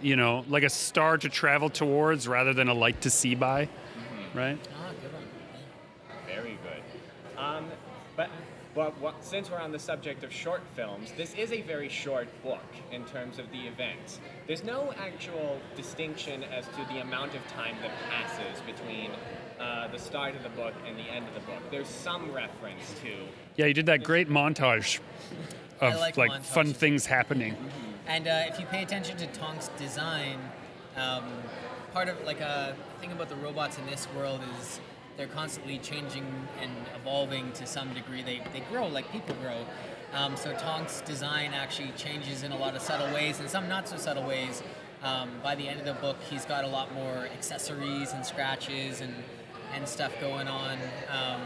[0.01, 3.67] you know, like a star to travel towards rather than a light to see by,
[4.33, 4.57] right?
[4.75, 5.23] Ah, good one.
[6.27, 7.39] Very good.
[7.39, 7.65] Um,
[8.15, 8.29] but
[8.75, 12.27] but what, since we're on the subject of short films, this is a very short
[12.43, 14.19] book in terms of the events.
[14.45, 19.11] There's no actual distinction as to the amount of time that passes between
[19.59, 21.59] uh, the start of the book and the end of the book.
[21.71, 23.09] There's some reference to
[23.57, 24.99] Yeah, you did that great montage
[25.81, 27.55] of I like like fun things happening.
[28.09, 30.39] And uh, if you pay attention to Tonk's design,
[30.97, 31.25] um,
[31.93, 34.79] part of like a thing about the robots in this world is
[35.15, 36.25] they're constantly changing
[36.59, 38.23] and evolving to some degree.
[38.23, 39.63] They, they grow like people grow.
[40.15, 43.87] Um, so Tonk's design actually changes in a lot of subtle ways and some not
[43.87, 44.63] so subtle ways.
[45.03, 49.01] Um, by the end of the book, he's got a lot more accessories and scratches
[49.01, 49.13] and,
[49.75, 50.79] and stuff going on.
[51.11, 51.41] Um,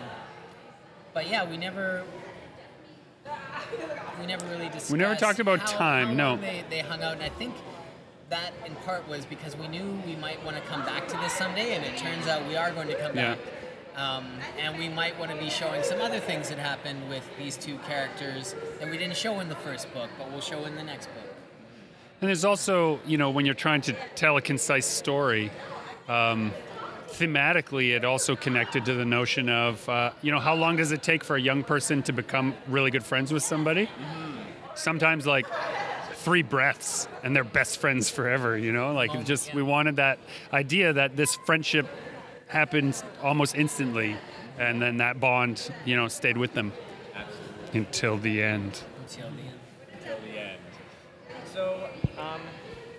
[1.14, 2.06] but yeah, we never
[4.24, 4.92] we never really discussed.
[4.92, 6.38] We never talked about how- time, how no.
[6.38, 7.54] They, they hung out, and I think
[8.30, 11.34] that in part was because we knew we might want to come back to this
[11.34, 13.36] someday, and it turns out we are going to come Yeah.
[13.36, 13.40] back.
[13.96, 14.26] Um,
[14.58, 17.78] and we might want to be showing some other things that happened with these two
[17.88, 21.06] characters that we didn't show in the first book, but we'll show in the next
[21.08, 21.30] book.
[22.20, 25.52] And there's also, you know, when you're trying to tell a concise story,
[26.08, 26.52] um,
[27.14, 31.04] thematically, it also connected to the notion of, uh, you know, how long does it
[31.04, 33.90] take for a young person to become really good friends with somebody?
[34.76, 35.46] Sometimes, like,
[36.16, 38.94] three breaths and they're best friends forever, you know?
[38.94, 39.56] Like, Oh, just, yeah.
[39.56, 40.20] we wanted that
[40.52, 41.88] idea that this friendship
[42.48, 44.16] happens almost instantly,
[44.60, 46.72] and then that bond, you know, stayed with them
[47.16, 48.82] absolutely until the end.
[49.02, 49.60] Until the end.
[50.00, 50.60] until the end.
[51.54, 52.42] So, um,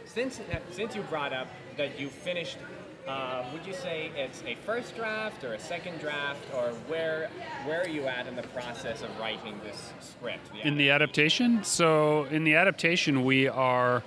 [0.05, 2.59] since since you brought up that you finished,
[3.07, 7.29] uh, would you say it's a first draft or a second draft, or where
[7.65, 10.51] where are you at in the process of writing this script?
[10.63, 11.63] in the adaptation.
[11.65, 14.03] So in the adaptation, we are.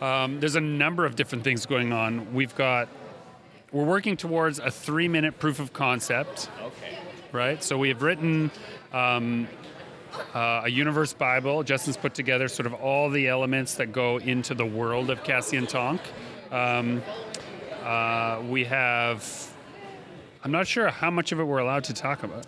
[0.00, 2.32] Um, there's a number of different things going on.
[2.34, 2.88] We've got.
[3.72, 6.96] We're working towards a three-minute proof of concept, Okay.
[7.32, 7.62] right?
[7.62, 8.50] So we have written
[8.94, 9.46] um,
[10.34, 11.62] uh, a universe Bible.
[11.62, 15.58] Justin's put together sort of all the elements that go into the world of Cassie
[15.58, 16.00] and Tonk.
[16.50, 17.02] Um,
[17.82, 19.52] uh, we have.
[20.44, 22.46] I'm not sure how much of it we're allowed to talk about.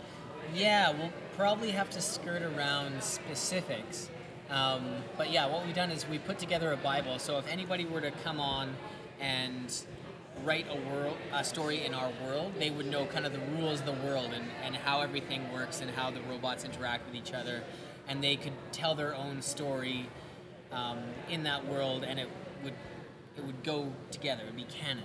[0.54, 4.10] Yeah, we'll probably have to skirt around specifics.
[4.50, 4.84] Um,
[5.16, 7.18] but yeah, what we've done is we put together a Bible.
[7.18, 8.74] So if anybody were to come on
[9.20, 9.72] and
[10.44, 13.80] write a world, a story in our world, they would know kind of the rules
[13.80, 17.32] of the world and, and how everything works and how the robots interact with each
[17.32, 17.62] other,
[18.08, 20.08] and they could tell their own story
[20.72, 22.28] um, in that world, and it
[22.64, 22.74] would
[23.36, 24.42] it would go together.
[24.42, 25.04] It would be canon.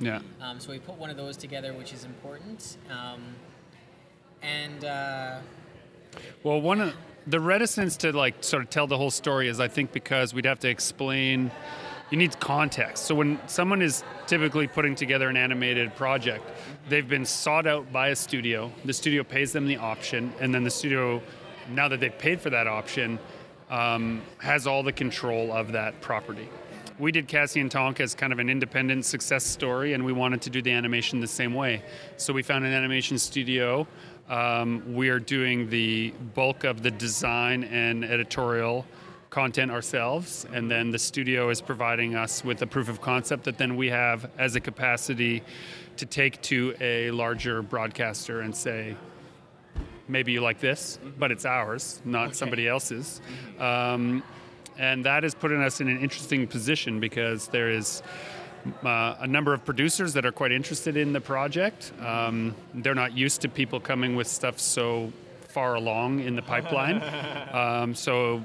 [0.00, 0.20] Yeah.
[0.40, 2.76] Um, so we put one of those together, which is important.
[2.90, 3.22] Um,
[4.42, 5.38] and uh,
[6.42, 6.94] Well, one of
[7.26, 10.46] the reticence to like sort of tell the whole story is, I think, because we'd
[10.46, 11.50] have to explain.
[12.10, 13.04] You need context.
[13.04, 16.42] So when someone is typically putting together an animated project,
[16.88, 18.72] they've been sought out by a studio.
[18.86, 21.20] The studio pays them the option, and then the studio,
[21.68, 23.18] now that they've paid for that option,
[23.68, 26.48] um, has all the control of that property.
[26.98, 30.42] We did Cassie and Tonk as kind of an independent success story, and we wanted
[30.42, 31.84] to do the animation the same way.
[32.16, 33.86] So we found an animation studio.
[34.28, 38.84] Um, we are doing the bulk of the design and editorial
[39.30, 43.58] content ourselves, and then the studio is providing us with a proof of concept that
[43.58, 45.44] then we have as a capacity
[45.98, 48.96] to take to a larger broadcaster and say,
[50.08, 53.20] maybe you like this, but it's ours, not somebody else's.
[53.60, 54.24] Um,
[54.78, 58.02] and that is putting us in an interesting position because there is
[58.84, 61.92] uh, a number of producers that are quite interested in the project.
[62.00, 65.12] Um, they're not used to people coming with stuff so
[65.48, 67.02] far along in the pipeline.
[67.52, 68.42] um, so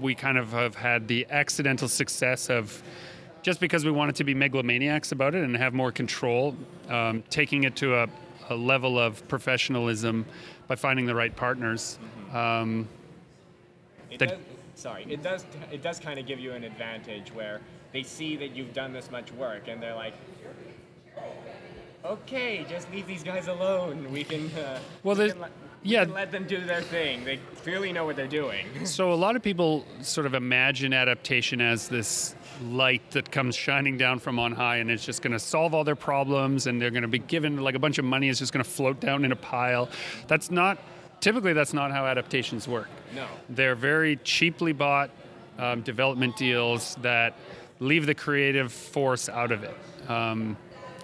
[0.00, 2.82] we kind of have had the accidental success of
[3.42, 6.54] just because we wanted to be megalomaniacs about it and have more control,
[6.88, 8.08] um, taking it to a,
[8.50, 10.26] a level of professionalism
[10.68, 11.98] by finding the right partners.
[12.32, 12.88] Um,
[14.10, 14.38] It That-
[14.80, 15.44] sorry, it does.
[15.70, 17.60] It does kind of give you an advantage where
[17.92, 20.14] they see that you've done this much work, and they're like,
[22.04, 24.10] "Okay, just leave these guys alone.
[24.10, 25.50] We can." Uh, Well, we can let,
[25.84, 26.04] we yeah.
[26.04, 27.24] can let them do their thing.
[27.24, 28.66] They clearly know what they're doing.
[28.86, 33.96] So a lot of people sort of imagine adaptation as this light that comes shining
[33.96, 36.90] down from on high and it's just going to solve all their problems and they're
[36.90, 39.24] going to be given like a bunch of money is just going to float down
[39.24, 39.88] in a pile.
[40.26, 40.76] That's not
[41.20, 42.88] typically that's not how adaptations work.
[43.14, 43.26] No.
[43.48, 45.10] They're very cheaply bought
[45.58, 47.34] um, development deals that
[47.78, 49.76] leave the creative force out of it.
[50.08, 50.56] Um,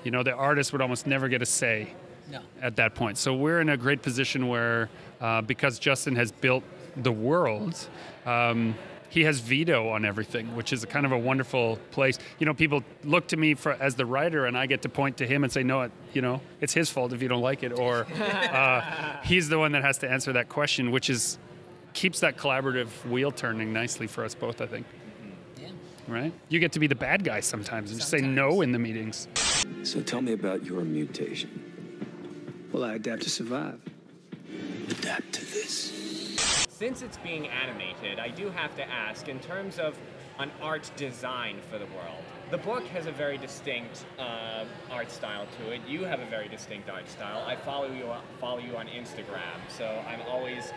[0.04, 1.88] you know, the artist would almost never get a say
[2.30, 2.40] No.
[2.62, 3.18] at that point.
[3.18, 4.88] So we're in a great position where,
[5.20, 6.62] uh, because Justin has built
[6.96, 7.88] the world,
[8.24, 8.74] um,
[9.08, 12.18] he has veto on everything, which is a kind of a wonderful place.
[12.38, 15.16] You know, people look to me for as the writer, and I get to point
[15.18, 17.62] to him and say, "No, it, you know, it's his fault if you don't like
[17.62, 21.38] it," or uh, he's the one that has to answer that question, which is
[21.94, 24.60] keeps that collaborative wheel turning nicely for us both.
[24.60, 24.86] I think,
[25.60, 25.68] Yeah.
[26.08, 26.32] right?
[26.48, 29.28] You get to be the bad guy sometimes and just say no in the meetings.
[29.82, 31.50] So tell me about your mutation.
[32.72, 33.80] Well, I adapt to survive.
[34.90, 35.45] Adapt to this.
[36.78, 39.96] Since it's being animated, I do have to ask, in terms of
[40.38, 45.46] an art design for the world, the book has a very distinct uh, art style
[45.58, 45.80] to it.
[45.88, 47.42] You have a very distinct art style.
[47.46, 50.70] I follow you follow you on Instagram, so I'm always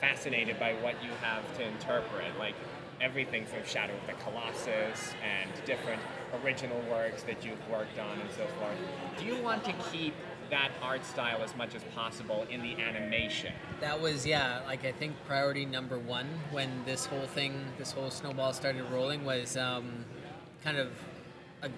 [0.00, 2.56] fascinated by what you have to interpret, like
[3.00, 6.02] everything from Shadow of the Colossus and different
[6.42, 8.76] original works that you've worked on and so forth.
[9.16, 10.14] Do you want to keep
[10.50, 13.52] that art style as much as possible in the animation?
[13.80, 18.10] That was yeah, like I think priority number one when this whole thing, this whole
[18.10, 20.04] snowball started rolling was um,
[20.62, 20.90] kind of
[21.62, 21.70] a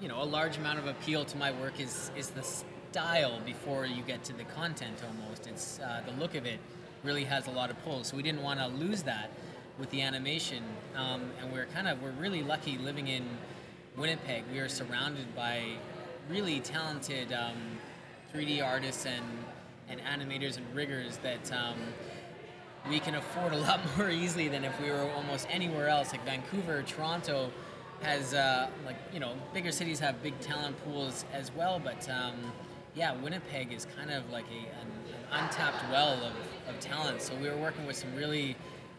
[0.00, 3.84] you know a large amount of appeal to my work is is the style before
[3.84, 5.46] you get to the content almost.
[5.46, 6.60] It's uh, the look of it
[7.02, 9.30] really has a lot of pull, so we didn't want to lose that
[9.78, 10.62] with the animation,
[10.94, 13.24] um, and we're kind of we're really lucky living in
[13.96, 14.44] Winnipeg.
[14.52, 15.76] We are surrounded by
[16.30, 17.32] really talented.
[17.32, 17.75] Um,
[18.34, 19.24] 3D artists and,
[19.88, 21.76] and animators and riggers that um,
[22.88, 26.12] we can afford a lot more easily than if we were almost anywhere else.
[26.12, 27.50] Like Vancouver, Toronto
[28.02, 32.34] has uh, like you know bigger cities have big talent pools as well, but um,
[32.94, 36.32] yeah, Winnipeg is kind of like a, an, an untapped well of,
[36.68, 37.20] of talent.
[37.22, 38.56] So we were working with some really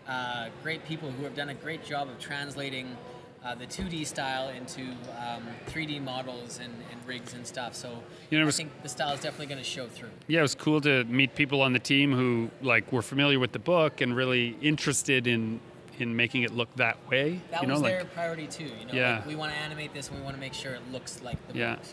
[0.07, 2.95] uh, great people who have done a great job of translating
[3.45, 7.75] uh, the 2D style into um, 3D models and, and rigs and stuff.
[7.75, 10.09] So You know, I was- think the style is definitely going to show through.
[10.27, 13.51] yeah, it was cool to meet people on the team who like were familiar with
[13.51, 15.59] the book and really interested in
[15.99, 17.41] in making it look that way.
[17.49, 18.65] That you know, was like their priority too.
[18.65, 19.15] You know, Yeah.
[19.15, 21.37] like, we want to animate this and we want to make sure it looks like
[21.47, 21.83] the yeah, book.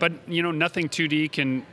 [0.00, 1.64] but you know, nothing 2D can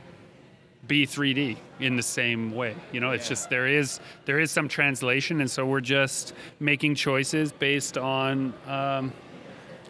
[0.86, 2.74] be 3D in the same way.
[2.92, 6.94] You know, it's just there is there is some translation, and so we're just making
[6.94, 9.12] choices based on um,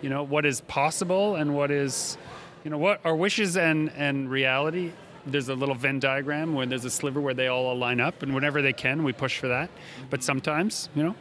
[0.03, 2.19] you know what is possible and what is
[2.65, 4.93] you know what our wishes and and reality.
[5.27, 8.35] There's a little Venn diagram where there's a sliver where they all line up, and
[8.35, 9.71] whenever they can, we push for that.
[10.09, 11.15] But sometimes, you know,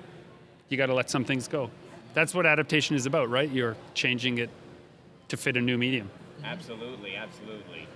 [0.70, 1.70] you got to let some things go.
[2.14, 3.50] That's what adaptation is about, right?
[3.50, 4.50] You're changing it
[5.28, 6.10] to fit a new medium.
[6.44, 7.88] Absolutely, absolutely.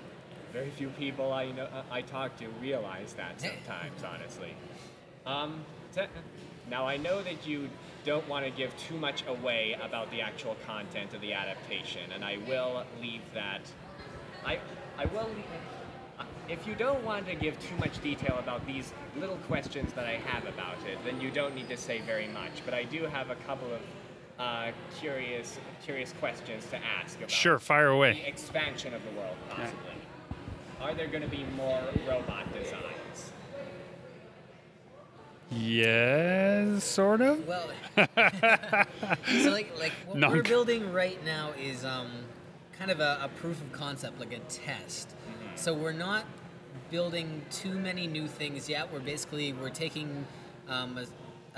[0.54, 4.56] Very few people I know I talk to realize that sometimes, honestly.
[5.26, 6.02] Um, te-
[6.70, 7.70] now I know that you
[8.06, 12.24] don't want to give too much away about the actual content of the adaptation, and
[12.24, 13.62] I will leave that.
[14.46, 14.60] I
[14.98, 15.28] I will.
[15.28, 15.46] Leave,
[16.20, 20.06] uh, if you don't want to give too much detail about these little questions that
[20.06, 22.52] I have about it, then you don't need to say very much.
[22.64, 23.82] But I do have a couple of
[24.38, 28.24] uh, curious curious questions to ask about Sure, fire the away.
[28.28, 29.94] expansion of the world, possibly.
[30.84, 33.32] Are there going to be more robot designs?
[35.50, 37.48] Yes, sort of.
[37.48, 42.10] Well, so like like what Non- we're building right now is um,
[42.78, 45.16] kind of a, a proof of concept, like a test.
[45.56, 46.26] So we're not
[46.92, 48.92] building too many new things yet.
[48.92, 50.26] We're basically we're taking
[50.68, 51.06] um, a,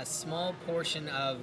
[0.00, 1.40] a small portion of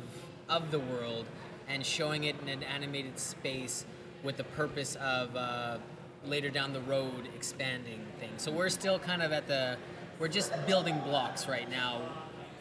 [0.48, 1.26] of the world
[1.67, 3.86] and showing it in an animated space
[4.24, 5.78] with the purpose of uh,
[6.25, 8.41] later down the road expanding things.
[8.41, 9.77] So we're still kind of at the
[10.19, 12.01] we're just building blocks right now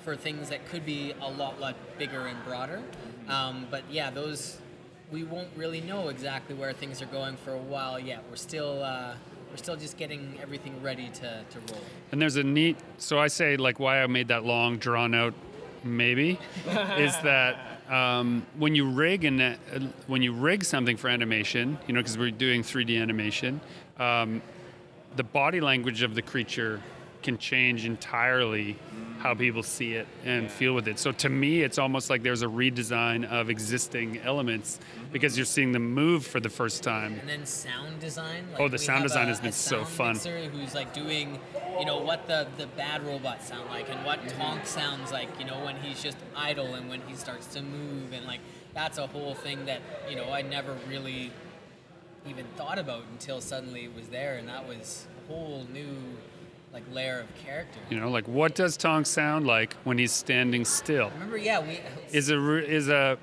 [0.00, 2.82] for things that could be a lot, lot bigger and broader.
[3.28, 4.58] Um, but yeah, those
[5.10, 8.24] we won't really know exactly where things are going for a while yet.
[8.30, 9.14] We're still uh,
[9.50, 11.82] we're still just getting everything ready to, to roll.
[12.10, 12.78] And there's a neat.
[12.96, 15.34] So I say like why I made that long, drawn out,
[15.84, 16.38] maybe,
[16.96, 19.54] is that um, when you rig and uh,
[20.06, 23.60] when you rig something for animation, you know, because we're doing 3D animation,
[23.98, 24.40] um,
[25.16, 26.80] the body language of the creature
[27.22, 28.76] can change entirely
[29.20, 30.98] how people see it and feel with it.
[30.98, 34.80] So to me, it's almost like there's a redesign of existing elements
[35.12, 37.18] because you're seeing them move for the first time.
[37.20, 38.44] And then sound design.
[38.58, 40.14] Oh, the sound design a- has been a so fun.
[40.14, 41.38] Mixer who's like doing,
[41.78, 44.40] you know, what the the bad robots sound like and what Mm-hmm.
[44.40, 45.28] Tonk sounds like.
[45.38, 48.40] You know, when he's just idle and when he starts to move and like
[48.74, 49.80] that's a whole thing that
[50.10, 51.30] you know I never really
[52.28, 55.94] even thought about until suddenly it was there, and that was a whole new
[56.72, 57.78] like layer of character.
[57.90, 61.10] You know, like what does Tonk sound like when he's standing still?
[61.14, 61.80] Remember, yeah, we
[62.12, 63.18] Is a is a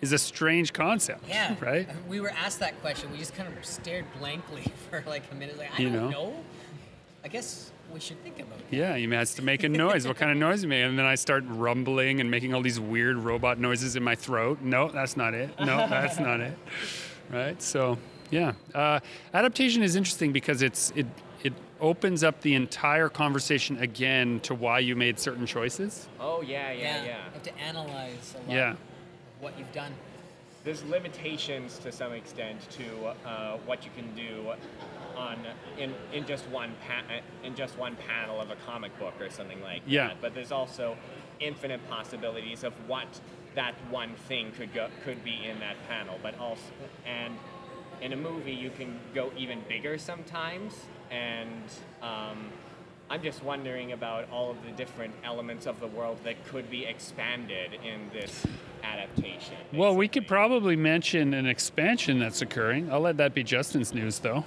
[0.00, 1.54] is a strange concept, Yeah.
[1.60, 1.88] right?
[2.08, 3.10] We were asked that question.
[3.12, 5.58] We just kind of stared blankly for like a minute.
[5.58, 6.10] Like, I You don't know?
[6.10, 6.34] know.
[7.22, 8.64] I guess we should think about it.
[8.70, 10.06] Yeah, he has to make a noise.
[10.06, 10.84] what kind of noise you make?
[10.84, 14.60] And then I start rumbling and making all these weird robot noises in my throat.
[14.62, 15.50] No, that's not it.
[15.60, 16.56] No, that's not it.
[17.30, 17.60] Right?
[17.60, 17.98] So,
[18.30, 19.00] yeah, uh,
[19.34, 21.06] adaptation is interesting because it's it it
[21.80, 26.08] opens up the entire conversation again to why you made certain choices.
[26.18, 27.04] Oh yeah, yeah, yeah.
[27.04, 28.70] You have to analyze a lot Yeah.
[28.72, 28.78] of
[29.40, 29.92] what you've done.
[30.62, 34.52] There's limitations to some extent to uh, what you can do
[35.16, 35.38] on
[35.78, 39.60] in, in just one pa- in just one panel of a comic book or something
[39.62, 40.08] like Yeah.
[40.08, 40.20] that.
[40.20, 40.96] But there's also
[41.40, 43.08] infinite possibilities of what
[43.54, 46.18] that one thing could go could be in that panel.
[46.22, 46.62] But also
[47.06, 47.34] and
[48.02, 50.74] in a movie you can go even bigger sometimes
[51.10, 51.62] and
[52.02, 52.48] um,
[53.08, 56.84] I'm just wondering about all of the different elements of the world that could be
[56.86, 58.46] expanded in this
[58.84, 59.56] adaptation.
[59.72, 62.90] Well, we could probably mention an expansion that's occurring.
[62.92, 64.44] I'll let that be Justin's news, though.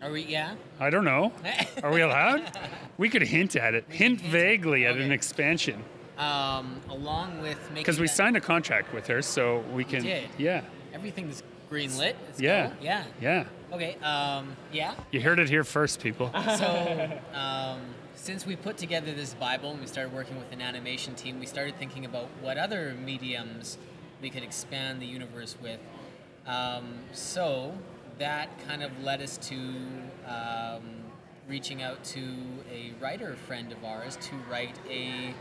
[0.00, 0.22] Are we?
[0.22, 0.54] Yeah.
[0.80, 1.32] I don't know.
[1.82, 2.50] Are we allowed?
[2.98, 5.84] we could hint at it, hint vaguely at an expansion.
[6.18, 10.02] Um, along with making Because we that- signed a contract with her, so we can.
[10.02, 10.28] did.
[10.38, 10.62] Yeah,
[10.92, 12.16] everything's green lit.
[12.38, 13.04] yeah, Yeah.
[13.18, 13.44] yeah.
[13.72, 13.96] Okay.
[14.02, 14.94] Um, yeah.
[15.10, 16.30] You heard it here first, people.
[16.58, 17.80] So, um,
[18.14, 21.46] since we put together this Bible and we started working with an animation team, we
[21.46, 23.78] started thinking about what other mediums
[24.20, 25.80] we could expand the universe with.
[26.46, 27.72] Um, so,
[28.18, 29.56] that kind of led us to
[30.28, 30.82] um,
[31.48, 32.22] reaching out to
[32.70, 35.32] a writer friend of ours to write a,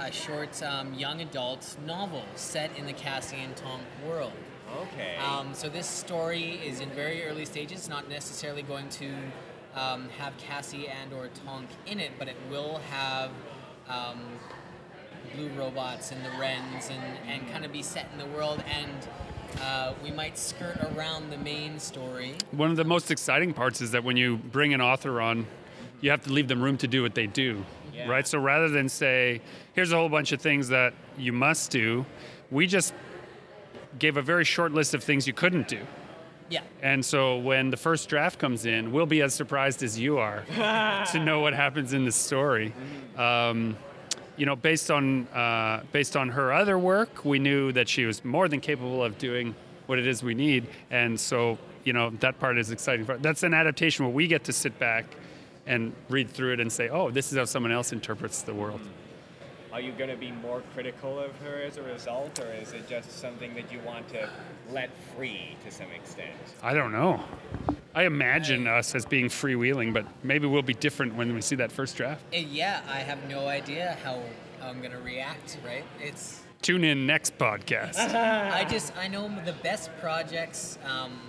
[0.00, 4.32] a short um, young adult novel set in the Cassie and Tonk world.
[4.76, 5.16] Okay.
[5.16, 9.10] Um, so this story is in very early stages, not necessarily going to
[9.74, 13.30] um, have Cassie and or Tonk in it, but it will have
[13.88, 14.20] um,
[15.34, 19.08] blue robots and the Wrens and, and kind of be set in the world and
[19.62, 22.34] uh, we might skirt around the main story.
[22.50, 25.46] One of the most exciting parts is that when you bring an author on,
[26.00, 28.08] you have to leave them room to do what they do, Yeah.
[28.08, 28.26] right?
[28.26, 29.40] So rather than say,
[29.72, 32.04] here's a whole bunch of things that you must do,
[32.50, 32.92] we just
[33.98, 35.80] gave a very short list of things you couldn't do.
[36.50, 36.62] Yeah.
[36.82, 40.44] And so when the first draft comes in, we'll be as surprised as you are
[41.12, 42.72] to know what happens in the story.
[43.16, 43.76] Um,
[44.36, 48.24] you know, based on uh, based on her other work, we knew that she was
[48.24, 49.54] more than capable of doing
[49.86, 53.04] what it is we need, and so you know that part is exciting.
[53.20, 55.06] That's an adaptation where we get to sit back
[55.66, 58.80] and read through it and say, "Oh, this is how someone else interprets the world."
[59.78, 62.88] Are you going to be more critical of her as a result, or is it
[62.88, 64.28] just something that you want to
[64.72, 66.34] let free to some extent?
[66.64, 67.22] I don't know.
[67.94, 71.70] I imagine us as being freewheeling, but maybe we'll be different when we see that
[71.70, 72.24] first draft.
[72.34, 74.20] Uh, yeah, I have no idea how,
[74.60, 75.84] how I'm going to react, right?
[76.00, 77.98] It's Tune in next podcast.
[78.14, 80.76] I just I know the best projects.
[80.84, 81.20] Um,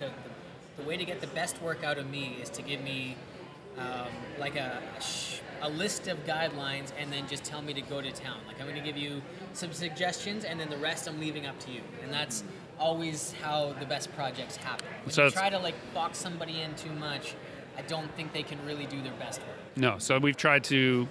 [0.00, 2.82] the, the, the way to get the best work out of me is to give
[2.82, 3.16] me
[3.78, 7.80] um, like a a, sh- a list of guidelines and then just tell me to
[7.80, 8.38] go to town.
[8.46, 11.58] Like I'm going to give you some suggestions and then the rest I'm leaving up
[11.60, 11.80] to you.
[12.02, 12.44] And that's
[12.78, 14.86] always how the best projects happen.
[15.04, 17.34] When So you try to like box somebody in too much,
[17.76, 19.56] I don't think they can really do their best work.
[19.76, 21.08] No, so we've tried to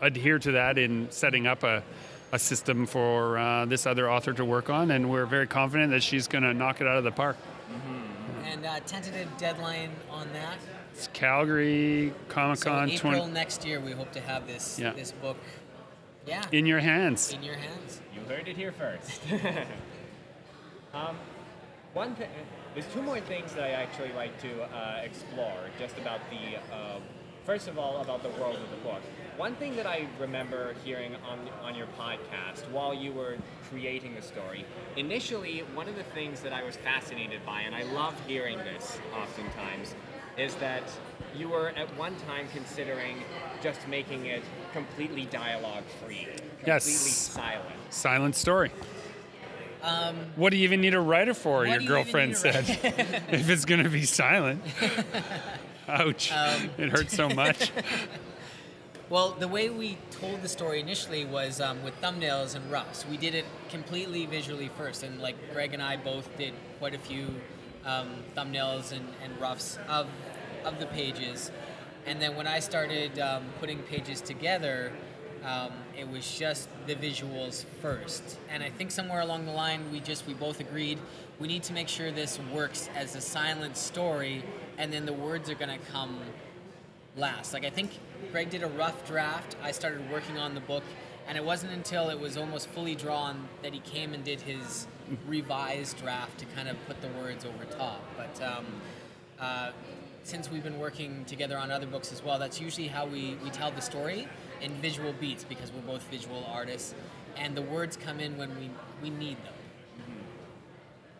[0.00, 1.82] adhere to that in setting up a,
[2.32, 6.02] a system for uh, this other author to work on, and we're very confident that
[6.02, 7.36] she's going to knock it out of the park.
[8.44, 10.58] And uh, tentative deadline on that.
[10.96, 14.94] It's Calgary Comic So Con April 20 next year, we hope to have this Yeah.
[14.94, 15.36] this book.
[16.26, 16.42] Yeah.
[16.52, 17.32] in your hands.
[17.34, 18.00] in your hands.
[18.14, 19.20] You heard it here first.
[20.94, 21.16] um,
[21.92, 22.30] one thing,
[22.72, 26.98] there's two more things that I actually like to uh, explore, just about the uh,
[27.44, 29.02] first of all, about the world of the book.
[29.36, 33.36] One thing that I remember hearing on on your podcast while you were
[33.70, 34.64] creating the story,
[34.96, 38.98] initially, one of the things that I was fascinated by, and I love hearing this
[39.14, 39.94] oftentimes,
[40.38, 40.82] is that
[41.36, 43.22] you were at one time considering
[43.62, 46.84] just making it completely dialogue free, completely Yes.
[46.84, 47.64] silent.
[47.90, 48.70] Silent story.
[49.82, 51.66] Um, What do you even need a writer for?
[51.66, 52.64] Your you girlfriend said.
[53.30, 54.62] if it's going to be silent.
[55.88, 56.32] Ouch.
[56.32, 57.70] Um, it hurts so much.
[59.08, 63.06] Well, the way we told the story initially was um, with thumbnails and roughs.
[63.08, 66.98] We did it completely visually first, and like Greg and I both did quite a
[66.98, 67.28] few
[67.86, 70.06] um, thumbnails and, and roughs of
[70.64, 71.50] of the pages.
[72.06, 74.92] And then when I started um, putting pages together,
[75.44, 78.38] um, it was just the visuals first.
[78.50, 80.98] And I think somewhere along the line, we just we both agreed
[81.38, 84.42] we need to make sure this works as a silent story,
[84.78, 86.18] and then the words are going to come
[87.16, 87.52] last.
[87.52, 87.90] Like I think
[88.32, 89.56] Greg did a rough draft.
[89.62, 90.82] I started working on the book,
[91.28, 94.86] and it wasn't until it was almost fully drawn that he came and did his
[95.26, 98.02] revised draft to kind of put the words over top.
[98.16, 98.66] But um,
[99.38, 99.70] uh,
[100.22, 103.50] since we've been working together on other books as well, that's usually how we, we
[103.50, 104.26] tell the story
[104.60, 106.94] in visual beats because we're both visual artists,
[107.36, 108.70] and the words come in when we,
[109.02, 109.54] we need them.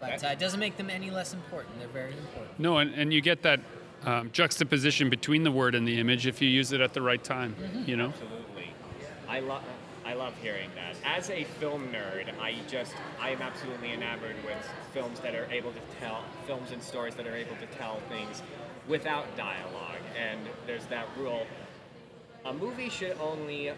[0.01, 1.79] But uh, it doesn't make them any less important.
[1.79, 2.59] They're very important.
[2.59, 3.61] No, and, and you get that
[4.05, 7.23] um, juxtaposition between the word and the image if you use it at the right
[7.23, 7.55] time.
[7.55, 7.91] Mm-hmm.
[7.91, 8.09] You know?
[8.09, 8.71] Absolutely.
[9.29, 9.63] I love
[10.07, 10.95] I love hearing that.
[11.05, 15.73] As a film nerd, I just I am absolutely enamored with films that are able
[15.73, 18.41] to tell films and stories that are able to tell things
[18.87, 20.01] without dialogue.
[20.17, 21.45] And there's that rule.
[22.45, 23.73] A movie should only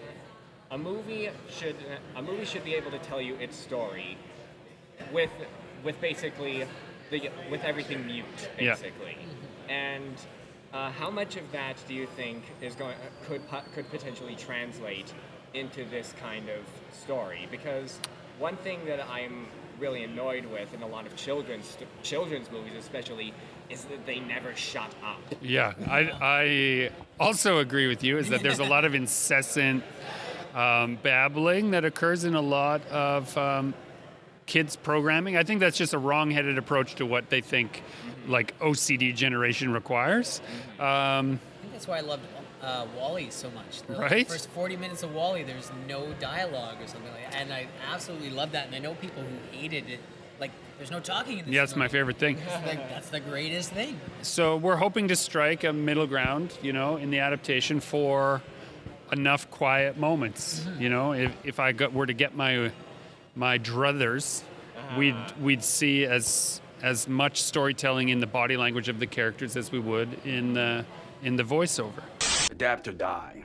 [0.70, 1.76] a movie should
[2.14, 4.18] a movie should be able to tell you its story
[5.12, 5.30] with
[5.82, 6.66] with basically
[7.10, 8.26] the with everything mute
[8.60, 8.74] Yeah.
[8.74, 9.16] basically.
[9.70, 10.14] And
[10.74, 13.40] uh, how much of that do you think is going could
[13.74, 15.14] could potentially translate
[15.54, 17.48] into this kind of story?
[17.50, 17.98] Because
[18.38, 19.46] one thing that I'm
[19.78, 23.32] really annoyed with in a lot of children's children's movies, especially,
[23.70, 25.20] is that they never shut up.
[25.40, 26.90] Yeah, I, I
[27.20, 28.18] also agree with you.
[28.18, 29.84] Is that there's a lot of incessant
[30.54, 33.74] um, babbling that occurs in a lot of um,
[34.46, 35.36] kids programming.
[35.36, 37.82] I think that's just a wrong-headed approach to what they think
[38.26, 40.40] like OCD generation requires.
[40.78, 42.22] Um, I think that's why I loved
[42.62, 43.82] uh, WALL-E so much.
[43.82, 44.28] The Right?
[44.28, 47.40] first 40 minutes of WALL-E, there's no dialogue or something like that.
[47.40, 48.66] And I absolutely love that.
[48.66, 50.00] And I know people who hated it.
[50.40, 52.38] Like, there's no talking in this yeah, it's my favorite thing.
[52.38, 54.00] It's like, that's the greatest thing.
[54.22, 58.40] So we're hoping to strike a middle ground, you know, in the adaptation for
[59.10, 60.64] enough quiet moments.
[60.78, 62.70] You know, if, if I got, were to get my
[63.34, 64.42] my druthers,
[64.96, 69.72] we'd we'd see as as much storytelling in the body language of the characters as
[69.72, 70.84] we would in the
[71.22, 72.02] in the voiceover.
[72.58, 73.44] Adapt or die.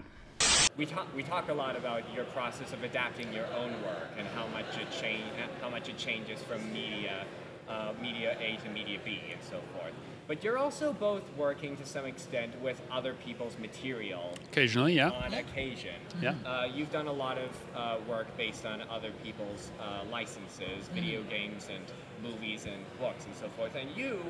[0.75, 4.27] We talk we talk a lot about your process of adapting your own work and
[4.29, 5.21] how much it change
[5.61, 7.23] how much it changes from media
[7.69, 9.93] uh, media A to media B and so forth.
[10.27, 15.11] But you're also both working to some extent with other people's material Occasionally, yeah.
[15.11, 15.99] on occasion.
[16.19, 16.33] Yeah.
[16.43, 21.21] Uh, you've done a lot of uh, work based on other people's uh, licenses, video
[21.29, 21.85] games and
[22.23, 23.75] movies and books and so forth.
[23.75, 24.23] And you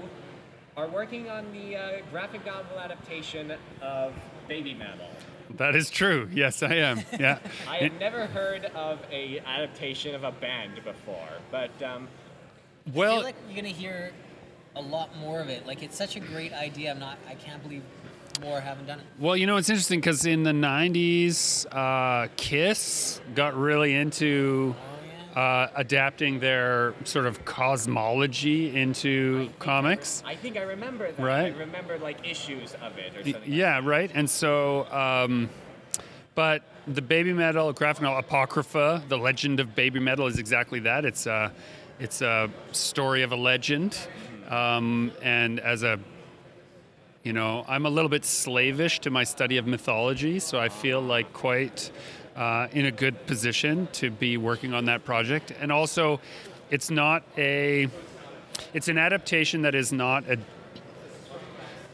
[0.76, 4.14] are working on the uh, graphic novel adaptation of
[4.54, 5.08] Baby Metal.
[5.58, 6.30] That is true.
[6.32, 7.02] Yes, I am.
[7.20, 7.40] Yeah.
[7.68, 12.08] I have never heard of a adaptation of a band before, but um,
[12.86, 14.12] I well, feel like you're going to hear
[14.76, 15.66] a lot more of it.
[15.66, 16.92] Like, it's such a great idea.
[16.92, 17.82] I'm not, I can't believe
[18.44, 19.06] more haven't done it.
[19.18, 24.76] Well, you know, it's interesting because in the 90s, uh, Kiss got really into
[25.36, 30.24] uh, adapting their sort of cosmology into comics.
[30.26, 31.24] I think I remember that.
[31.24, 31.54] Right.
[31.54, 33.52] I remember like issues of it or something.
[33.52, 34.12] Yeah, right.
[34.14, 35.50] And so, um,
[36.36, 41.06] but the Baby Metal graphic novel Apocrypha, the Legend of Baby Metal, is exactly that.
[41.06, 41.52] It's a,
[42.00, 43.98] it's a story of a legend,
[44.50, 46.00] um, and as a
[47.24, 51.00] you know, I'm a little bit slavish to my study of mythology, so I feel
[51.00, 51.90] like quite
[52.36, 55.52] uh, in a good position to be working on that project.
[55.60, 56.20] And also,
[56.70, 57.88] it's not a,
[58.74, 60.38] it's an adaptation that is not a.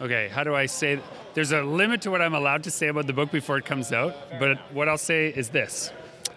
[0.01, 0.99] Okay, how do I say?
[1.33, 3.91] There's a limit to what I'm allowed to say about the book before it comes
[3.91, 5.91] out, but what I'll say is this,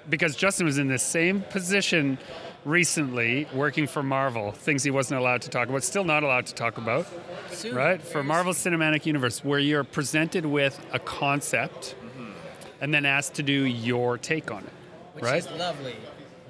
[0.08, 2.18] because Justin was in the same position
[2.64, 6.54] recently working for Marvel, things he wasn't allowed to talk about, still not allowed to
[6.54, 7.06] talk about
[7.50, 7.74] Soon.
[7.74, 8.02] right?
[8.02, 11.94] For Marvel Cinematic Universe, where you're presented with a concept
[12.82, 14.72] and then asked to do your take on it,
[15.14, 15.38] Which right?
[15.38, 15.96] is lovely.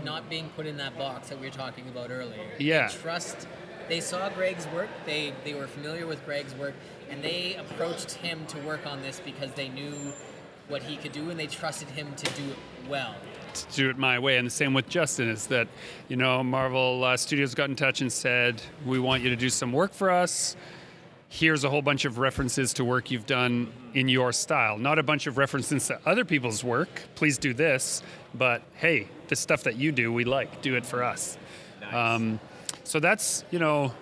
[0.02, 2.48] Not being put in that box that we were talking about earlier.
[2.58, 2.90] Yeah.
[2.90, 3.46] And trust
[3.88, 4.88] they saw Greg's work.
[5.06, 6.74] They they were familiar with Greg's work,
[7.10, 9.94] and they approached him to work on this because they knew
[10.68, 12.56] what he could do, and they trusted him to do it
[12.88, 13.14] well.
[13.52, 14.38] to do it my way.
[14.38, 15.68] And the same with Justin is that,
[16.08, 19.50] you know, Marvel uh, Studios got in touch and said, we want you to do
[19.50, 20.56] some work for us.
[21.34, 24.76] Here's a whole bunch of references to work you've done in your style.
[24.76, 26.90] Not a bunch of references to other people's work.
[27.14, 28.02] Please do this.
[28.34, 30.60] But hey, the stuff that you do, we like.
[30.60, 31.38] Do it for us.
[31.90, 32.38] Um,
[32.84, 33.94] so that's, you know,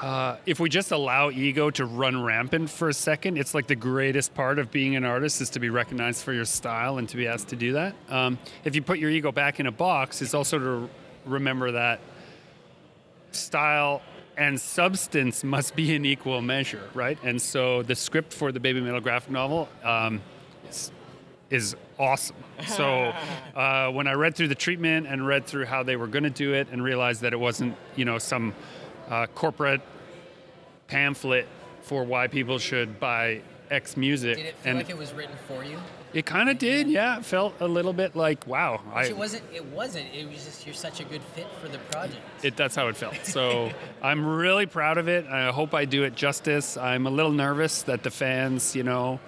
[0.00, 3.76] uh, if we just allow ego to run rampant for a second, it's like the
[3.76, 7.16] greatest part of being an artist is to be recognized for your style and to
[7.16, 7.94] be asked to do that.
[8.08, 10.90] Um, if you put your ego back in a box, it's also to
[11.26, 12.00] remember that
[13.30, 14.02] style
[14.36, 17.18] and substance must be in equal measure, right?
[17.22, 20.20] And so the script for the Baby Metal graphic novel um,
[20.68, 20.90] is,
[21.50, 22.36] is awesome.
[22.68, 23.12] So
[23.56, 26.30] uh, when I read through the treatment and read through how they were going to
[26.30, 28.54] do it and realized that it wasn't, you know, some
[29.08, 29.80] uh, corporate
[30.86, 31.48] pamphlet
[31.80, 34.36] for why people should buy X music.
[34.36, 35.78] Did it feel and like it was written for you?
[36.12, 37.18] It kind of did, yeah.
[37.18, 38.80] It felt a little bit like, wow.
[38.92, 39.44] I, it wasn't.
[39.52, 40.06] It wasn't.
[40.14, 42.20] It was just you're such a good fit for the project.
[42.42, 43.14] it, that's how it felt.
[43.32, 43.70] So
[44.02, 45.26] I'm really proud of it.
[45.26, 46.76] I hope I do it justice.
[46.76, 49.20] I'm a little nervous that the fans, you know,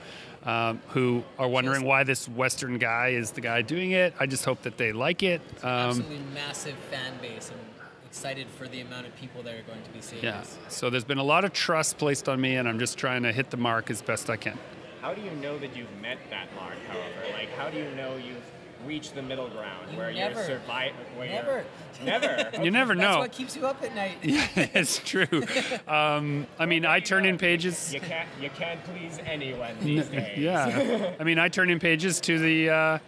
[0.45, 4.14] um, who are wondering why this Western guy is the guy doing it.
[4.20, 5.41] I just hope that they like it.
[5.62, 7.51] Um, Absolutely massive fan base.
[7.51, 7.74] I'm
[8.07, 10.41] excited for the amount of people that are going to be seeing yeah.
[10.41, 10.59] this.
[10.68, 13.32] So there's been a lot of trust placed on me, and I'm just trying to
[13.32, 14.59] hit the mark as best I can.
[15.05, 17.34] How do you know that you've met that mark, however?
[17.34, 18.42] Like, how do you know you've
[18.86, 20.36] reached the middle ground You where never.
[20.36, 20.94] you're surviving?
[21.18, 21.62] Never.
[22.02, 22.50] Never.
[22.64, 23.20] You never know That's know.
[23.20, 24.16] what keeps you up at night.
[24.22, 25.44] Yeah, it's true.
[25.86, 27.92] Um, I mean, I turn in pages.
[27.92, 28.26] You can't.
[28.40, 30.38] You can't please anyone these days.
[30.38, 32.98] Yeah, I mean, I turn in pages to the uh,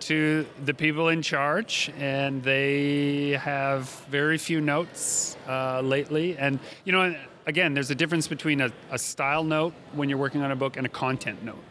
[0.00, 6.36] to the people in charge, and they have very few notes uh, lately.
[6.36, 7.16] And you know,
[7.48, 10.76] again, there's a difference between a, a style note when you're working on a book
[10.76, 11.64] and a content note.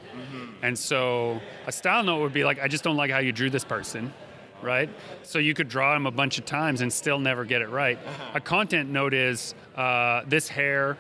[0.64, 3.50] And so, a style note would be like, I just don't like how you drew
[3.50, 4.12] this person.
[4.60, 4.90] Right,
[5.22, 8.00] so you could draw him a bunch of times and still never get it right.
[8.34, 10.98] A content note is uh, this hair,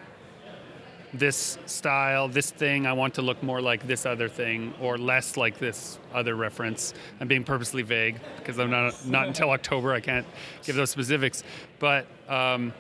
[1.12, 5.38] this style, this thing, I want to look more like this other thing or less
[5.38, 6.94] like this other reference.
[7.20, 10.28] I'm being purposely vague because I'm not not until October I can't
[10.62, 11.44] give those specifics.
[11.80, 12.74] But um,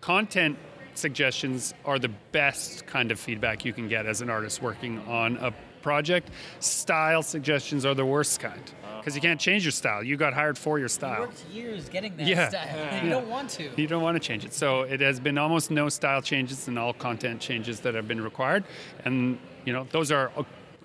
[0.00, 0.58] content
[0.98, 5.36] suggestions are the best kind of feedback you can get as an artist working on
[5.38, 6.30] a project.
[6.60, 8.62] Style suggestions are the worst kind
[8.98, 10.02] because you can't change your style.
[10.02, 11.20] You got hired for your You style.
[11.22, 12.48] worked years getting that Yeah.
[12.48, 12.66] style.
[12.68, 13.68] and You don't want to.
[13.76, 14.54] You don't want to change it.
[14.54, 18.22] So it has been almost no style changes and all content changes that have been
[18.22, 18.64] required.
[19.04, 20.30] And, you know, those are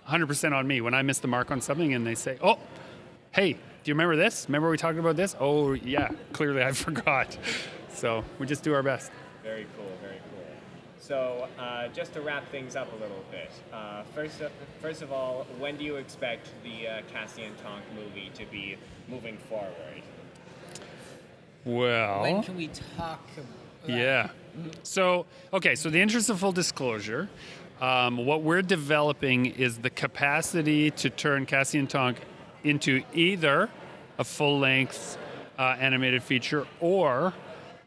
[0.07, 0.81] 100% on me.
[0.81, 2.59] When I miss the mark on something and they say, oh,
[3.31, 4.47] hey, do you remember this?
[4.49, 5.33] Remember we talked about this?
[5.39, 7.37] Oh, yeah, clearly I forgot.
[7.93, 9.11] So we just do our best.
[9.49, 10.45] Very cool, very cool.
[10.99, 15.11] So, uh, just to wrap things up a little bit, uh, first, of, first of
[15.11, 18.77] all, when do you expect the uh, Cassie and Tonk movie to be
[19.07, 20.03] moving forward?
[21.65, 23.27] Well, When can we talk?
[23.83, 24.29] About Yeah.
[24.83, 27.27] So, okay, so the interest of full disclosure,
[27.81, 32.17] um, what we're developing is the capacity to turn Cassie and Tonk
[32.63, 33.67] into either
[34.19, 35.17] a full length
[35.57, 37.33] uh, animated feature or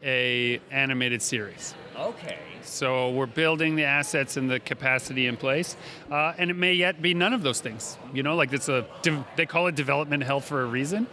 [0.03, 1.73] a animated series.
[1.97, 2.37] Okay.
[2.61, 5.75] So we're building the assets and the capacity in place,
[6.09, 7.97] uh, and it may yet be none of those things.
[8.13, 11.07] You know, like it's a de- they call it development hell for a reason.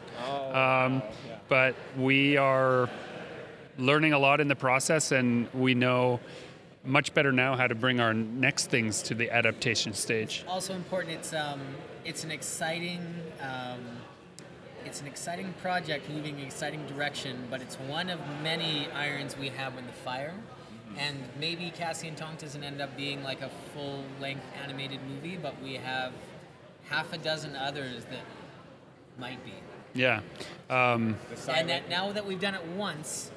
[0.52, 1.02] um,
[1.48, 2.88] But we are
[3.78, 6.20] learning a lot in the process, and we know
[6.84, 10.44] much better now how to bring our next things to the adaptation stage.
[10.48, 11.14] Also important.
[11.16, 11.60] It's um,
[12.04, 13.00] it's an exciting.
[13.40, 13.80] Um,
[14.84, 19.36] it's an exciting project moving in an exciting direction, but it's one of many irons
[19.36, 20.34] we have in the fire.
[20.98, 25.36] And maybe Cassie and Tonk doesn't end up being like a full length animated movie,
[25.36, 26.12] but we have
[26.88, 28.24] half a dozen others that
[29.18, 29.52] might be.
[29.94, 30.20] Yeah.
[30.68, 31.16] Um,
[31.48, 33.30] And that now that we've done it once,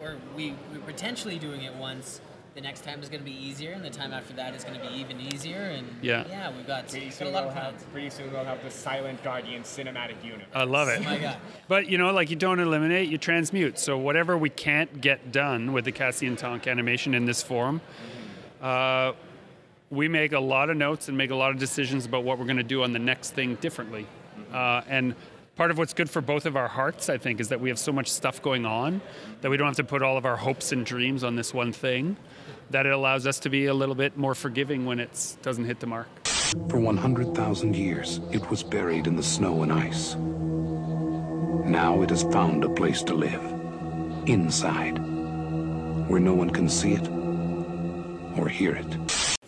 [0.00, 2.20] or we, we're potentially doing it once,
[2.56, 4.80] the next time is going to be easier, and the time after that is going
[4.80, 5.60] to be even easier.
[5.60, 6.24] And Yeah.
[6.26, 8.44] yeah, we've got, Pretty we've got soon, a lot we'll of have, pretty soon we'll
[8.44, 10.46] have the Silent Guardian cinematic universe.
[10.54, 11.00] I love it.
[11.00, 11.36] Oh my God.
[11.68, 13.78] But you know, like you don't eliminate, you transmute.
[13.78, 17.82] So whatever we can't get done with the Cassie and Tonk animation in this form,
[18.62, 19.12] uh,
[19.90, 22.46] we make a lot of notes and make a lot of decisions about what we're
[22.46, 24.06] going to do on the next thing differently.
[24.50, 25.14] Uh, and
[25.56, 27.78] part of what's good for both of our hearts, I think, is that we have
[27.78, 29.02] so much stuff going on
[29.42, 31.72] that we don't have to put all of our hopes and dreams on this one
[31.72, 32.16] thing.
[32.70, 35.80] That it allows us to be a little bit more forgiving when it doesn't hit
[35.80, 36.08] the mark.
[36.68, 40.14] For 100,000 years, it was buried in the snow and ice.
[41.66, 43.42] Now it has found a place to live.
[44.28, 44.98] Inside.
[46.08, 47.08] where no one can see it
[48.38, 48.96] or hear it.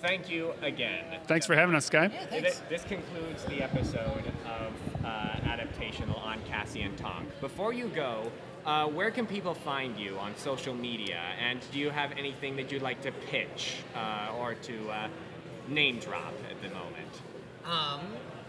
[0.01, 1.05] Thank you again.
[1.27, 2.09] Thanks for having us, Sky.
[2.31, 5.09] This, this concludes the episode of uh,
[5.45, 7.29] Adaptational on Cassie and Tonk.
[7.41, 8.31] Before you go,
[8.69, 11.19] uh, where can people find you on social media?
[11.41, 15.09] And do you have anything that you'd like to pitch uh, or to uh,
[15.69, 17.09] name drop at the moment?
[17.65, 18.01] Um,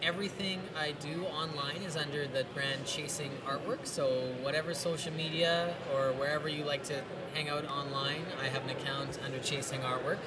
[0.03, 3.87] everything I do online is under the brand Chasing Artwork.
[3.87, 7.01] So whatever social media or wherever you like to
[7.33, 10.19] hang out online, I have an account under Chasing Artwork.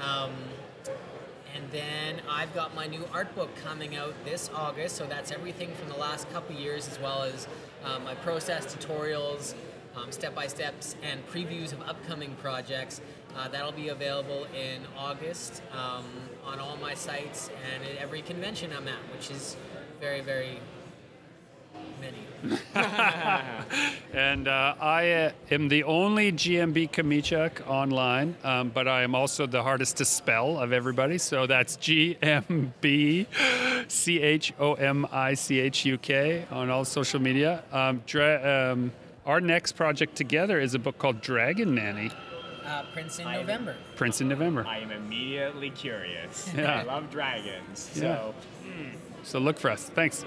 [0.00, 0.32] Um,
[1.54, 4.96] and then I've got my new art book coming out this August.
[4.96, 7.46] So that's everything from the last couple years, as well as
[7.84, 9.54] um, my process tutorials,
[9.96, 13.00] um, step by steps, and previews of upcoming projects.
[13.36, 16.04] Uh, that'll be available in August um,
[16.44, 19.56] on all my sites and at every convention I'm at, which is
[20.00, 20.58] very, very
[22.00, 22.29] many.
[24.12, 29.46] And uh, I uh, am the only GMB Chomichuk online, um, but I am also
[29.46, 31.16] the hardest to spell of everybody.
[31.16, 33.26] So that's G M B
[33.86, 37.62] C H O M I C H U K on all social media.
[37.72, 38.90] Um, dra- um,
[39.26, 42.10] our next project together is a book called Dragon Nanny,
[42.66, 43.76] Uh, Prince in November.
[43.94, 44.66] Prince in November.
[44.66, 46.50] I am immediately curious.
[46.56, 46.80] Yeah.
[46.80, 47.90] I love dragons.
[47.94, 48.00] Yeah.
[48.00, 48.34] So
[49.22, 49.84] so look for us.
[49.84, 50.24] Thanks.